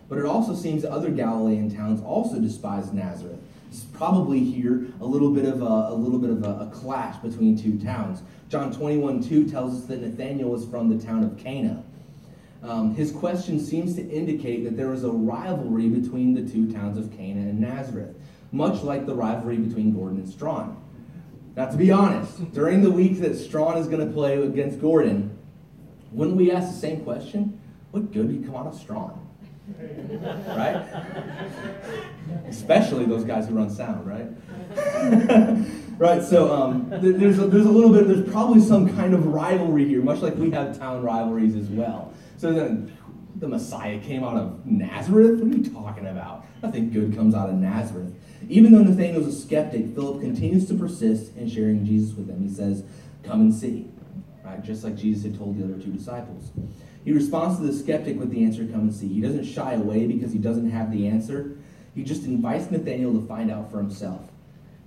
[0.08, 3.40] but it also seems other Galilean towns also despised Nazareth.
[3.94, 7.58] Probably here a little bit of a, a little bit of a, a clash between
[7.58, 8.24] two towns.
[8.50, 11.84] John 21 2 tells us that Nathanael was from the town of Cana.
[12.64, 16.98] Um, his question seems to indicate that there was a rivalry between the two towns
[16.98, 18.16] of Cana and Nazareth,
[18.52, 20.78] much like the rivalry between Gordon and Strawn.
[21.56, 25.38] Now, to be honest, during the week that Strawn is going to play against Gordon,
[26.12, 27.60] wouldn't we ask the same question?
[27.92, 29.21] What good could come out of Strawn?
[30.48, 30.86] Right?
[32.48, 34.28] Especially those guys who run sound, right?
[35.98, 39.88] right, so um, there's, a, there's a little bit, there's probably some kind of rivalry
[39.88, 42.14] here, much like we have town rivalries as well.
[42.38, 42.98] So then
[43.36, 45.40] the Messiah came out of Nazareth?
[45.40, 46.46] What are you talking about?
[46.62, 48.14] Nothing good comes out of Nazareth.
[48.50, 52.42] Even though Nathanael's a skeptic, Philip continues to persist in sharing Jesus with them.
[52.48, 52.84] He says,
[53.24, 53.90] Come and see.
[54.44, 54.64] Right?
[54.64, 56.52] Just like Jesus had told the other two disciples.
[57.04, 59.08] He responds to the skeptic with the answer, Come and see.
[59.08, 61.58] He doesn't shy away because he doesn't have the answer.
[61.96, 64.22] He just invites Nathanael to find out for himself.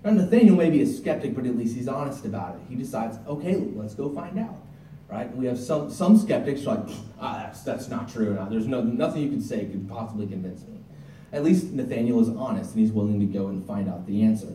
[0.05, 2.61] Now, Nathanael may be a skeptic, but at least he's honest about it.
[2.69, 4.57] He decides, okay, let's go find out.
[5.09, 5.35] Right?
[5.35, 6.81] We have some, some skeptics like,
[7.21, 8.35] ah, that's, that's not true.
[8.35, 10.79] No, there's no, nothing you can say could possibly convince me.
[11.33, 14.49] At least Nathanael is honest and he's willing to go and find out the answer.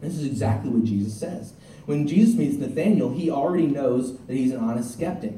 [0.00, 1.54] This is exactly what Jesus says.
[1.86, 5.34] When Jesus meets Nathanael, he already knows that he's an honest skeptic.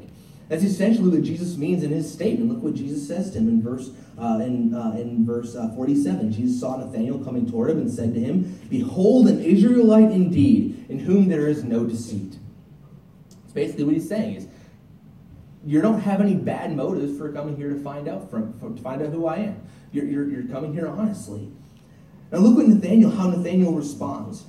[0.49, 2.51] That's essentially what Jesus means in his statement.
[2.51, 6.31] Look what Jesus says to him in verse uh, in, uh, in verse uh, 47.
[6.31, 10.99] Jesus saw Nathanael coming toward him and said to him, Behold, an Israelite indeed, in
[10.99, 12.37] whom there is no deceit.
[13.43, 14.47] It's basically what he's saying is,
[15.63, 19.03] you don't have any bad motives for coming here to find out from, to find
[19.03, 19.61] out who I am.
[19.91, 21.51] You're, you're, you're coming here honestly.
[22.31, 24.45] Now look what Nathanael, how Nathanael responds.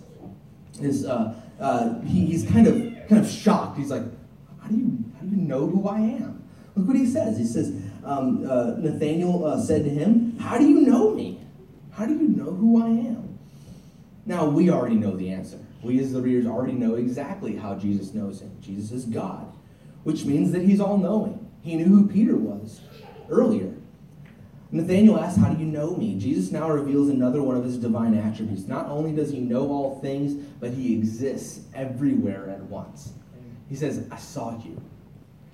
[0.81, 2.75] Is uh, uh, he, he's kind of
[3.09, 3.77] kind of shocked.
[3.77, 4.05] He's like,
[4.63, 6.45] how do you you know who I am?
[6.75, 7.39] Look what he says.
[7.39, 7.73] He says,
[8.05, 11.41] um, uh, Nathanael uh, said to him, How do you know me?
[11.93, 13.39] How do you know who I am?
[14.27, 15.59] Now we already know the answer.
[15.83, 18.57] We as the readers already know exactly how Jesus knows him.
[18.61, 19.53] Jesus is God,
[20.05, 21.51] which means that he's all knowing.
[21.63, 22.81] He knew who Peter was
[23.29, 23.75] earlier.
[24.73, 26.19] Nathanael asks, How do you know me?
[26.19, 28.67] Jesus now reveals another one of his divine attributes.
[28.67, 33.13] Not only does he know all things, but he exists everywhere at once.
[33.69, 34.81] He says, I saw you.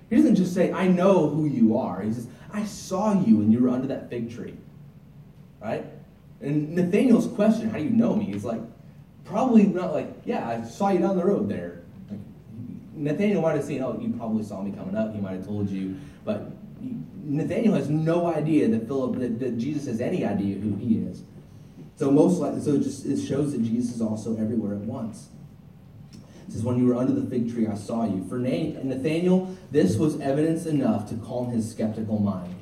[0.09, 2.01] He doesn't just say, I know who you are.
[2.01, 4.55] He says, I saw you when you were under that fig tree.
[5.61, 5.85] Right?
[6.41, 8.25] And Nathanael's question, How do you know me?
[8.25, 8.61] He's like,
[9.25, 11.83] probably not like, Yeah, I saw you down the road there.
[12.09, 12.19] Like,
[12.93, 15.13] Nathanael might have seen, Oh, you probably saw me coming up.
[15.13, 15.97] He might have told you.
[16.23, 16.51] But
[17.23, 21.23] Nathanael has no idea that Philip, that, that Jesus has any idea who he is.
[21.97, 25.29] So most likely, so it just it shows that Jesus is also everywhere at once.
[26.47, 29.97] It says, "When you were under the fig tree, I saw you." For Nathanael, this
[29.97, 32.53] was evidence enough to calm his skeptical mind.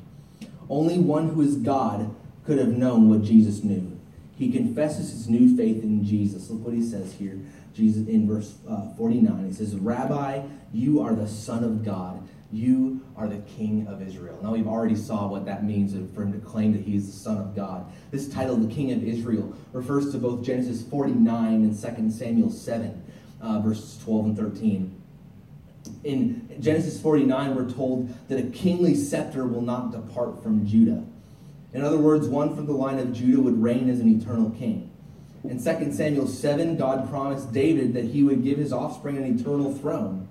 [0.69, 2.09] Only one who is God
[2.45, 3.91] could have known what Jesus knew.
[4.37, 6.49] He confesses his new faith in Jesus.
[6.49, 7.39] Look what he says here.
[7.73, 9.45] Jesus in verse uh, 49.
[9.47, 10.41] He says, "Rabbi,
[10.73, 12.21] you are the Son of God."
[12.51, 14.39] You are the King of Israel.
[14.41, 17.11] Now, we've already saw what that means for him to claim that he is the
[17.11, 17.85] Son of God.
[18.11, 23.03] This title, the King of Israel, refers to both Genesis 49 and 2 Samuel 7,
[23.45, 25.01] uh, verses 12 and 13.
[26.03, 31.03] In Genesis 49, we're told that a kingly scepter will not depart from Judah.
[31.73, 34.89] In other words, one from the line of Judah would reign as an eternal king.
[35.43, 39.75] In 2 Samuel 7, God promised David that he would give his offspring an eternal
[39.75, 40.27] throne.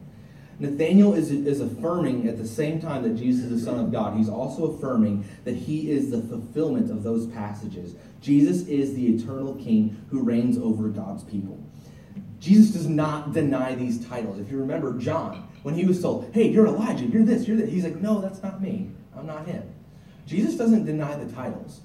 [0.58, 4.16] Nathanael is, is affirming at the same time that Jesus is the Son of God,
[4.16, 7.94] he's also affirming that he is the fulfillment of those passages.
[8.20, 11.60] Jesus is the eternal King who reigns over God's people.
[12.44, 14.38] Jesus does not deny these titles.
[14.38, 17.68] If you remember John, when he was told, hey, you're Elijah, you're this, you're that,
[17.70, 18.90] he's like, no, that's not me.
[19.16, 19.62] I'm not him.
[20.26, 21.80] Jesus doesn't deny the titles.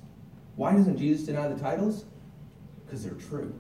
[0.57, 2.03] Why doesn't Jesus deny the titles?
[2.85, 3.53] Because they're true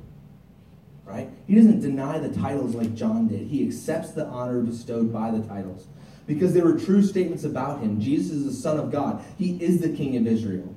[1.09, 1.29] right?
[1.47, 3.47] He doesn't deny the titles like John did.
[3.47, 5.87] He accepts the honor bestowed by the titles
[6.27, 7.99] because there were true statements about him.
[7.99, 9.23] Jesus is the Son of God.
[9.37, 10.75] He is the King of Israel.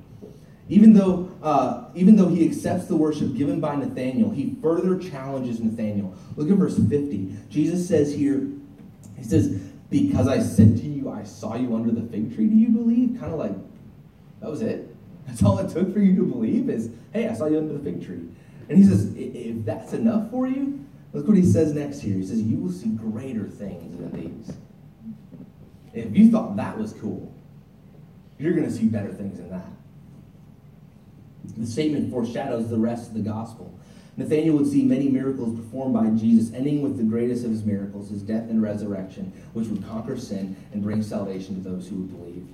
[0.69, 5.59] Even though, uh, even though he accepts the worship given by Nathanael, he further challenges
[5.59, 6.15] Nathanael.
[6.35, 7.35] Look at verse 50.
[7.49, 8.47] Jesus says here,
[9.17, 9.49] he says,
[9.89, 13.19] Because I said to you, I saw you under the fig tree, do you believe?
[13.19, 13.53] Kind of like,
[14.39, 14.95] that was it.
[15.27, 17.79] That's all it took for you to believe is, hey, I saw you under the
[17.79, 18.21] fig tree.
[18.69, 22.15] And he says, if that's enough for you, look what he says next here.
[22.15, 24.55] He says, you will see greater things than these.
[25.93, 27.33] If you thought that was cool,
[28.39, 29.67] you're going to see better things than that.
[31.57, 33.73] The statement foreshadows the rest of the gospel.
[34.15, 38.09] Nathanael would see many miracles performed by Jesus, ending with the greatest of his miracles,
[38.09, 42.11] his death and resurrection, which would conquer sin and bring salvation to those who would
[42.11, 42.47] believe.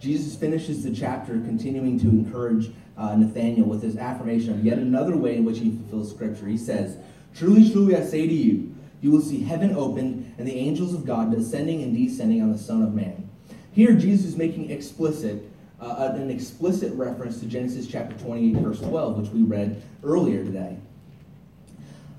[0.00, 5.16] Jesus finishes the chapter continuing to encourage uh, Nathanael with his affirmation of yet another
[5.16, 6.46] way in which he fulfills Scripture.
[6.46, 6.96] He says,
[7.34, 11.06] Truly, truly, I say to you, you will see heaven opened and the angels of
[11.06, 13.28] God descending and descending on the Son of Man.
[13.72, 15.49] Here, Jesus is making explicit
[15.80, 20.76] uh, an explicit reference to Genesis chapter 28, verse 12, which we read earlier today.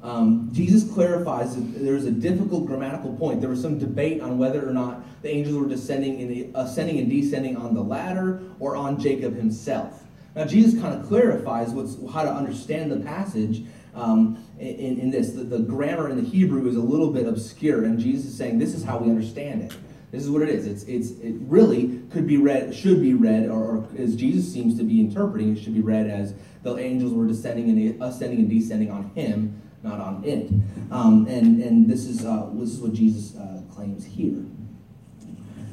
[0.04, 3.40] Um, Jesus clarifies that there was a difficult grammatical point.
[3.40, 7.10] There was some debate on whether or not the angels were descending and ascending and
[7.10, 10.04] descending on the ladder or on Jacob himself.
[10.36, 15.34] Now Jesus kind of clarifies what's how to understand the passage um, in, in this.
[15.34, 18.58] The, the grammar in the Hebrew is a little bit obscure, and Jesus is saying
[18.58, 19.74] this is how we understand it.
[20.12, 20.68] This is what it is.
[20.68, 24.78] It's, it's, it really could be read, should be read, or, or, as Jesus seems
[24.78, 26.34] to be interpreting, it should be read as
[26.64, 30.52] the angels were descending and ascending and descending on him, not on it.
[30.92, 34.44] Um, and, and this is uh, this is what Jesus uh, claims here.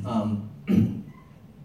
[0.07, 0.49] Um,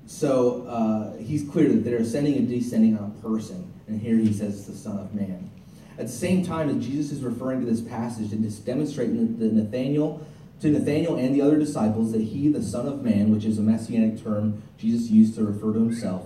[0.07, 4.34] so uh, he's clear that they're ascending and descending on a person, and here he
[4.34, 5.51] says it's the Son of Man.
[5.99, 10.26] At the same time as Jesus is referring to this passage to demonstrate the Nathanael
[10.64, 13.61] to Nathanael and the other disciples that he, the Son of Man, which is a
[13.61, 16.26] messianic term Jesus used to refer to himself,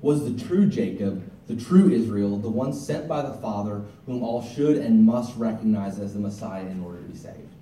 [0.00, 4.42] was the true Jacob, the true Israel, the one sent by the Father, whom all
[4.42, 7.52] should and must recognize as the Messiah in order to be saved.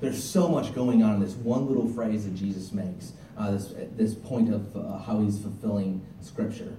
[0.00, 3.72] There's so much going on in this one little phrase that Jesus makes, uh, this,
[3.92, 6.76] this point of uh, how he's fulfilling Scripture.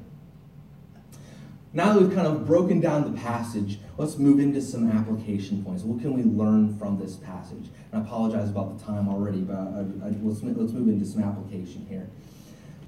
[1.78, 5.84] Now that we've kind of broken down the passage, let's move into some application points.
[5.84, 7.70] What can we learn from this passage?
[7.92, 11.22] And I apologize about the time already, but I, I, let's, let's move into some
[11.22, 12.10] application here.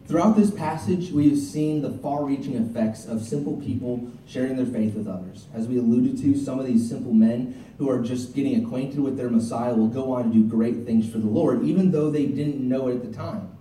[0.07, 4.65] Throughout this passage, we have seen the far reaching effects of simple people sharing their
[4.65, 5.45] faith with others.
[5.53, 9.17] As we alluded to, some of these simple men who are just getting acquainted with
[9.17, 12.25] their Messiah will go on to do great things for the Lord, even though they
[12.25, 13.55] didn't know it at the time.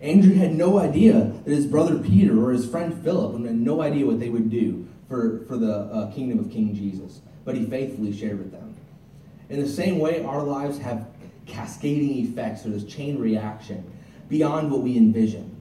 [0.00, 4.06] Andrew had no idea that his brother Peter or his friend Philip had no idea
[4.06, 8.16] what they would do for, for the uh, kingdom of King Jesus, but he faithfully
[8.16, 8.74] shared with them.
[9.50, 11.06] In the same way, our lives have
[11.46, 13.84] cascading effects or this chain reaction
[14.28, 15.56] beyond what we envision.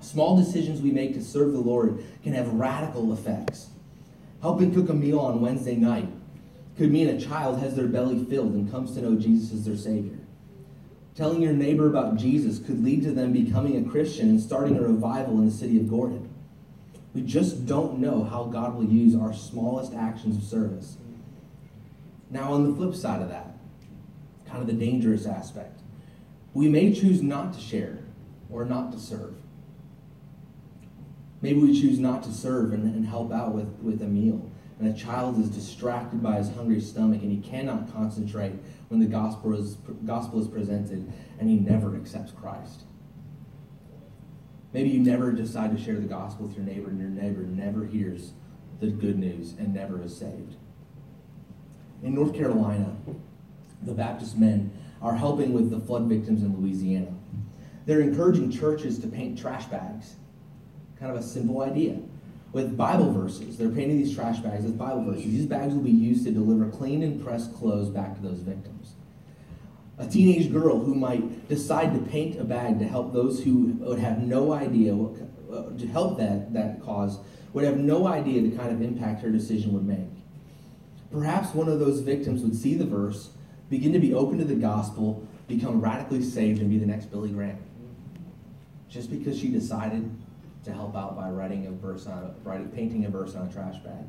[0.00, 3.68] Small decisions we make to serve the Lord can have radical effects.
[4.42, 6.08] Helping cook a meal on Wednesday night
[6.76, 9.76] could mean a child has their belly filled and comes to know Jesus as their
[9.76, 10.18] Savior.
[11.16, 14.82] Telling your neighbor about Jesus could lead to them becoming a Christian and starting a
[14.82, 16.28] revival in the city of Gordon.
[17.14, 20.98] We just don't know how God will use our smallest actions of service.
[22.28, 23.56] Now, on the flip side of that,
[24.46, 25.80] kind of the dangerous aspect,
[26.52, 28.00] we may choose not to share
[28.50, 29.34] or not to serve.
[31.40, 34.50] Maybe we choose not to serve and, and help out with, with a meal.
[34.78, 38.52] And a child is distracted by his hungry stomach and he cannot concentrate
[38.88, 42.82] when the gospel is, gospel is presented and he never accepts Christ.
[44.72, 47.84] Maybe you never decide to share the gospel with your neighbor and your neighbor never
[47.86, 48.32] hears
[48.80, 50.56] the good news and never is saved.
[52.02, 52.94] In North Carolina,
[53.82, 54.70] the Baptist men
[55.00, 57.14] are helping with the flood victims in Louisiana.
[57.86, 60.16] They're encouraging churches to paint trash bags.
[60.98, 61.98] Kind of a simple idea
[62.52, 63.56] with Bible verses.
[63.56, 65.24] They're painting these trash bags with Bible verses.
[65.24, 68.75] These bags will be used to deliver clean and pressed clothes back to those victims.
[69.98, 73.98] A teenage girl who might decide to paint a bag to help those who would
[73.98, 75.16] have no idea, what,
[75.50, 77.18] uh, to help that, that cause,
[77.54, 80.10] would have no idea the kind of impact her decision would make.
[81.10, 83.30] Perhaps one of those victims would see the verse,
[83.70, 87.30] begin to be open to the gospel, become radically saved, and be the next Billy
[87.30, 87.58] Graham.
[88.90, 90.10] Just because she decided
[90.64, 93.78] to help out by writing a verse on writing, painting a verse on a trash
[93.78, 94.04] bag.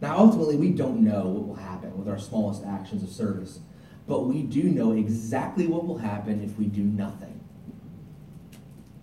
[0.00, 3.60] Now, ultimately, we don't know what will happen with our smallest actions of service,
[4.06, 7.40] but we do know exactly what will happen if we do nothing.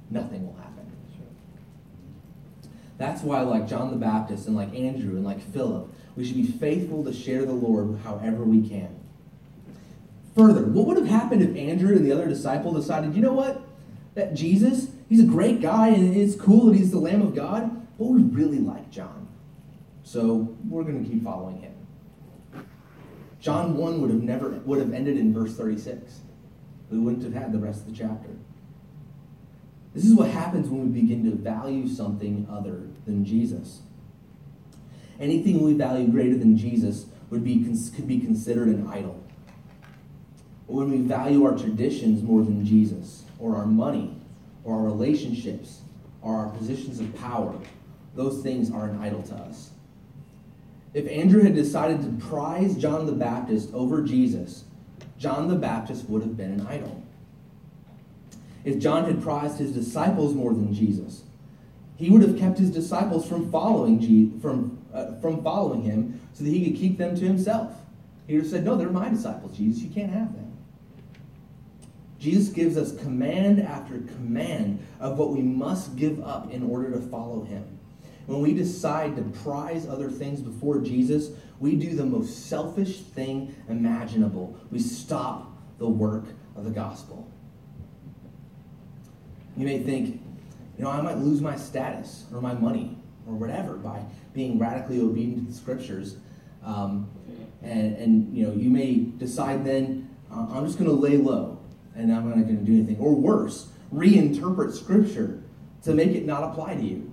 [0.09, 0.71] Nothing will happen.
[3.01, 6.45] That's why, like John the Baptist and like Andrew and like Philip, we should be
[6.45, 8.95] faithful to share the Lord however we can.
[10.35, 13.63] Further, what would have happened if Andrew and the other disciple decided, you know what?
[14.13, 17.87] That Jesus, he's a great guy and it's cool that he's the Lamb of God,
[17.97, 19.27] but we really like John.
[20.03, 21.70] So we're going to keep following him.
[23.41, 26.19] John 1 would have never would have ended in verse 36.
[26.91, 28.29] We wouldn't have had the rest of the chapter.
[29.93, 33.81] This is what happens when we begin to value something other than Jesus.
[35.19, 37.63] Anything we value greater than Jesus would be
[37.95, 39.21] could be considered an idol.
[40.67, 44.15] Or when we value our traditions more than Jesus, or our money,
[44.63, 45.81] or our relationships,
[46.21, 47.59] or our positions of power,
[48.15, 49.71] those things are an idol to us.
[50.93, 54.65] If Andrew had decided to prize John the Baptist over Jesus,
[55.17, 57.01] John the Baptist would have been an idol.
[58.63, 61.23] If John had prized his disciples more than Jesus,
[61.95, 66.49] he would have kept his disciples from following from, uh, from following him so that
[66.49, 67.73] he could keep them to himself.
[68.27, 69.83] He would have said, No, they're my disciples, Jesus.
[69.83, 70.51] You can't have them.
[72.19, 76.99] Jesus gives us command after command of what we must give up in order to
[76.99, 77.79] follow him.
[78.25, 83.55] When we decide to prize other things before Jesus, we do the most selfish thing
[83.69, 84.57] imaginable.
[84.71, 87.27] We stop the work of the gospel.
[89.57, 90.21] You may think,
[90.77, 92.97] you know, I might lose my status or my money
[93.27, 94.03] or whatever by
[94.33, 96.17] being radically obedient to the scriptures.
[96.63, 97.09] Um,
[97.61, 101.59] and, and, you know, you may decide then, uh, I'm just going to lay low
[101.95, 102.97] and I'm not going to do anything.
[102.97, 105.43] Or worse, reinterpret scripture
[105.83, 107.10] to make it not apply to you.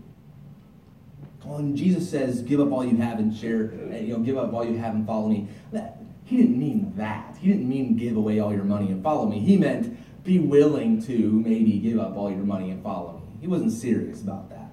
[1.45, 4.53] When Jesus says, "Give up all you have and share," and, you know, give up
[4.53, 5.49] all you have and follow me.
[5.73, 7.37] That, he didn't mean that.
[7.41, 9.39] He didn't mean give away all your money and follow me.
[9.39, 13.39] He meant be willing to maybe give up all your money and follow me.
[13.41, 14.71] He wasn't serious about that.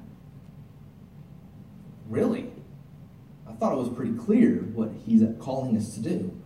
[2.10, 2.52] Really?
[3.48, 6.42] I thought it was pretty clear what he's calling us to do.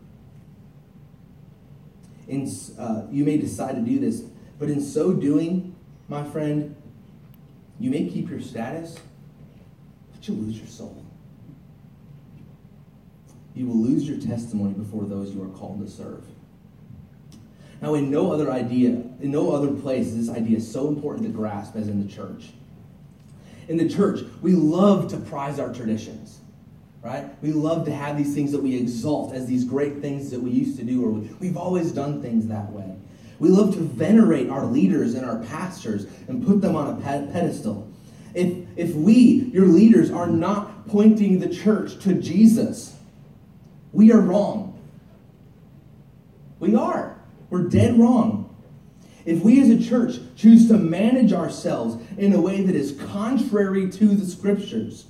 [2.28, 2.48] In,
[2.78, 4.26] uh, you may decide to do this,
[4.60, 5.76] but in so doing,
[6.08, 6.76] my friend,
[7.80, 8.98] you may keep your status,
[10.30, 11.04] you'll lose your soul.
[13.56, 16.24] You will lose your testimony before those you are called to serve.
[17.82, 21.34] Now, in no other idea, in no other place is this idea so important to
[21.34, 22.50] grasp as in the church.
[23.68, 26.40] In the church, we love to prize our traditions,
[27.02, 27.26] right?
[27.42, 30.52] We love to have these things that we exalt as these great things that we
[30.52, 32.96] used to do, or we've always done things that way.
[33.40, 37.90] We love to venerate our leaders and our pastors and put them on a pedestal.
[38.34, 42.96] If, if we, your leaders, are not pointing the church to Jesus,
[43.92, 44.80] we are wrong.
[46.60, 47.20] We are.
[47.50, 48.56] We're dead wrong.
[49.26, 53.92] If we as a church choose to manage ourselves in a way that is contrary
[53.92, 55.08] to the scriptures,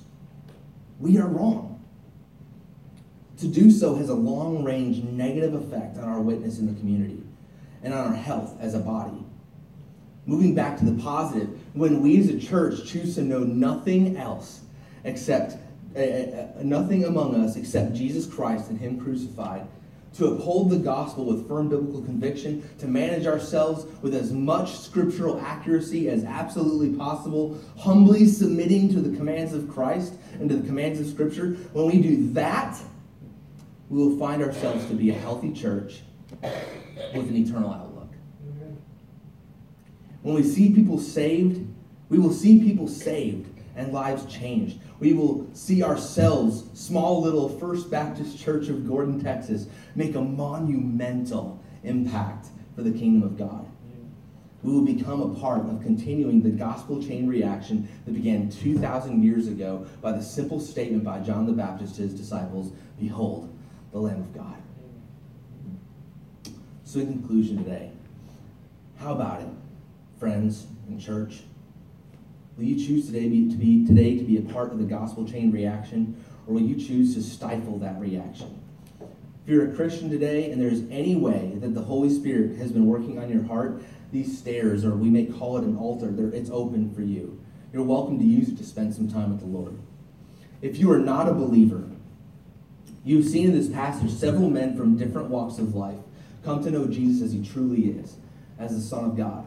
[0.98, 1.80] we are wrong.
[3.38, 7.22] To do so has a long range negative effect on our witness in the community
[7.84, 9.24] and on our health as a body.
[10.30, 14.60] Moving back to the positive, when we as a church choose to know nothing else
[15.02, 15.56] except
[15.96, 19.66] uh, nothing among us except Jesus Christ and Him crucified,
[20.14, 25.40] to uphold the gospel with firm biblical conviction, to manage ourselves with as much scriptural
[25.40, 31.00] accuracy as absolutely possible, humbly submitting to the commands of Christ and to the commands
[31.00, 32.78] of Scripture, when we do that,
[33.88, 36.02] we will find ourselves to be a healthy church
[36.40, 37.89] with an eternal outlook.
[40.22, 41.66] When we see people saved,
[42.08, 44.78] we will see people saved and lives changed.
[44.98, 51.62] We will see ourselves, small little First Baptist Church of Gordon, Texas, make a monumental
[51.84, 53.66] impact for the kingdom of God.
[54.62, 59.48] We will become a part of continuing the gospel chain reaction that began 2,000 years
[59.48, 63.50] ago by the simple statement by John the Baptist to his disciples Behold,
[63.92, 64.56] the Lamb of God.
[66.84, 67.92] So, in conclusion today,
[68.98, 69.48] how about it,
[70.20, 71.40] friends in church?
[72.58, 75.50] Will you choose today to be today to be a part of the gospel chain
[75.50, 78.60] reaction, or will you choose to stifle that reaction?
[79.00, 82.84] If you're a Christian today and there's any way that the Holy Spirit has been
[82.84, 86.92] working on your heart, these stairs, or we may call it an altar, it's open
[86.94, 87.40] for you.
[87.72, 89.78] You're welcome to use it to spend some time with the Lord.
[90.60, 91.88] If you are not a believer,
[93.04, 96.00] you've seen in this passage several men from different walks of life
[96.44, 98.16] come to know Jesus as he truly is,
[98.58, 99.46] as the Son of God,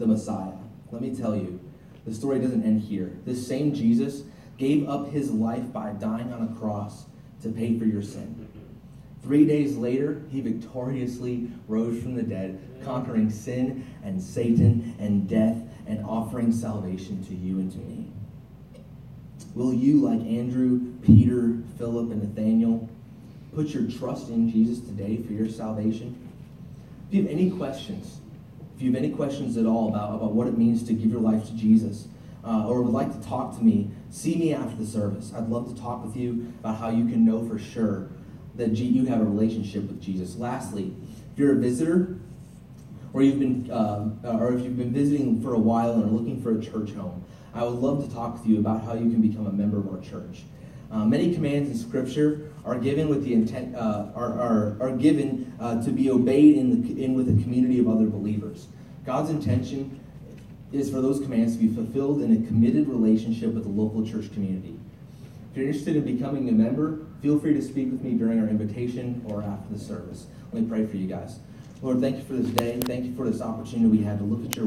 [0.00, 0.54] the Messiah.
[0.90, 1.60] Let me tell you,
[2.04, 3.12] the story doesn't end here.
[3.24, 4.22] This same Jesus
[4.58, 7.04] gave up his life by dying on a cross
[7.42, 8.48] to pay for your sin.
[9.22, 15.58] Three days later, he victoriously rose from the dead, conquering sin and Satan and death
[15.86, 18.10] and offering salvation to you and to me.
[19.54, 22.88] Will you, like Andrew, Peter, Philip, and Nathanael,
[23.54, 26.16] put your trust in Jesus today for your salvation?
[27.08, 28.20] If you have any questions,
[28.80, 31.20] if you have any questions at all about, about what it means to give your
[31.20, 32.08] life to Jesus,
[32.42, 35.34] uh, or would like to talk to me, see me after the service.
[35.36, 38.08] I'd love to talk with you about how you can know for sure
[38.54, 40.36] that you have a relationship with Jesus.
[40.36, 40.94] Lastly,
[41.30, 42.16] if you're a visitor,
[43.12, 46.42] or you've been, uh, or if you've been visiting for a while and are looking
[46.42, 47.22] for a church home,
[47.52, 49.88] I would love to talk with you about how you can become a member of
[49.88, 50.44] our church.
[50.90, 55.52] Uh, many commands in Scripture are given with the intent uh, are, are, are given
[55.60, 58.66] uh, to be obeyed in, the, in with a community of other believers.
[59.06, 60.00] God's intention
[60.72, 64.32] is for those commands to be fulfilled in a committed relationship with the local church
[64.32, 64.76] community.
[65.50, 68.48] If you're interested in becoming a member, feel free to speak with me during our
[68.48, 70.26] invitation or after the service.
[70.52, 71.38] Let me pray for you guys.
[71.82, 72.78] Lord, thank you for this day.
[72.84, 74.66] Thank you for this opportunity we had to look at your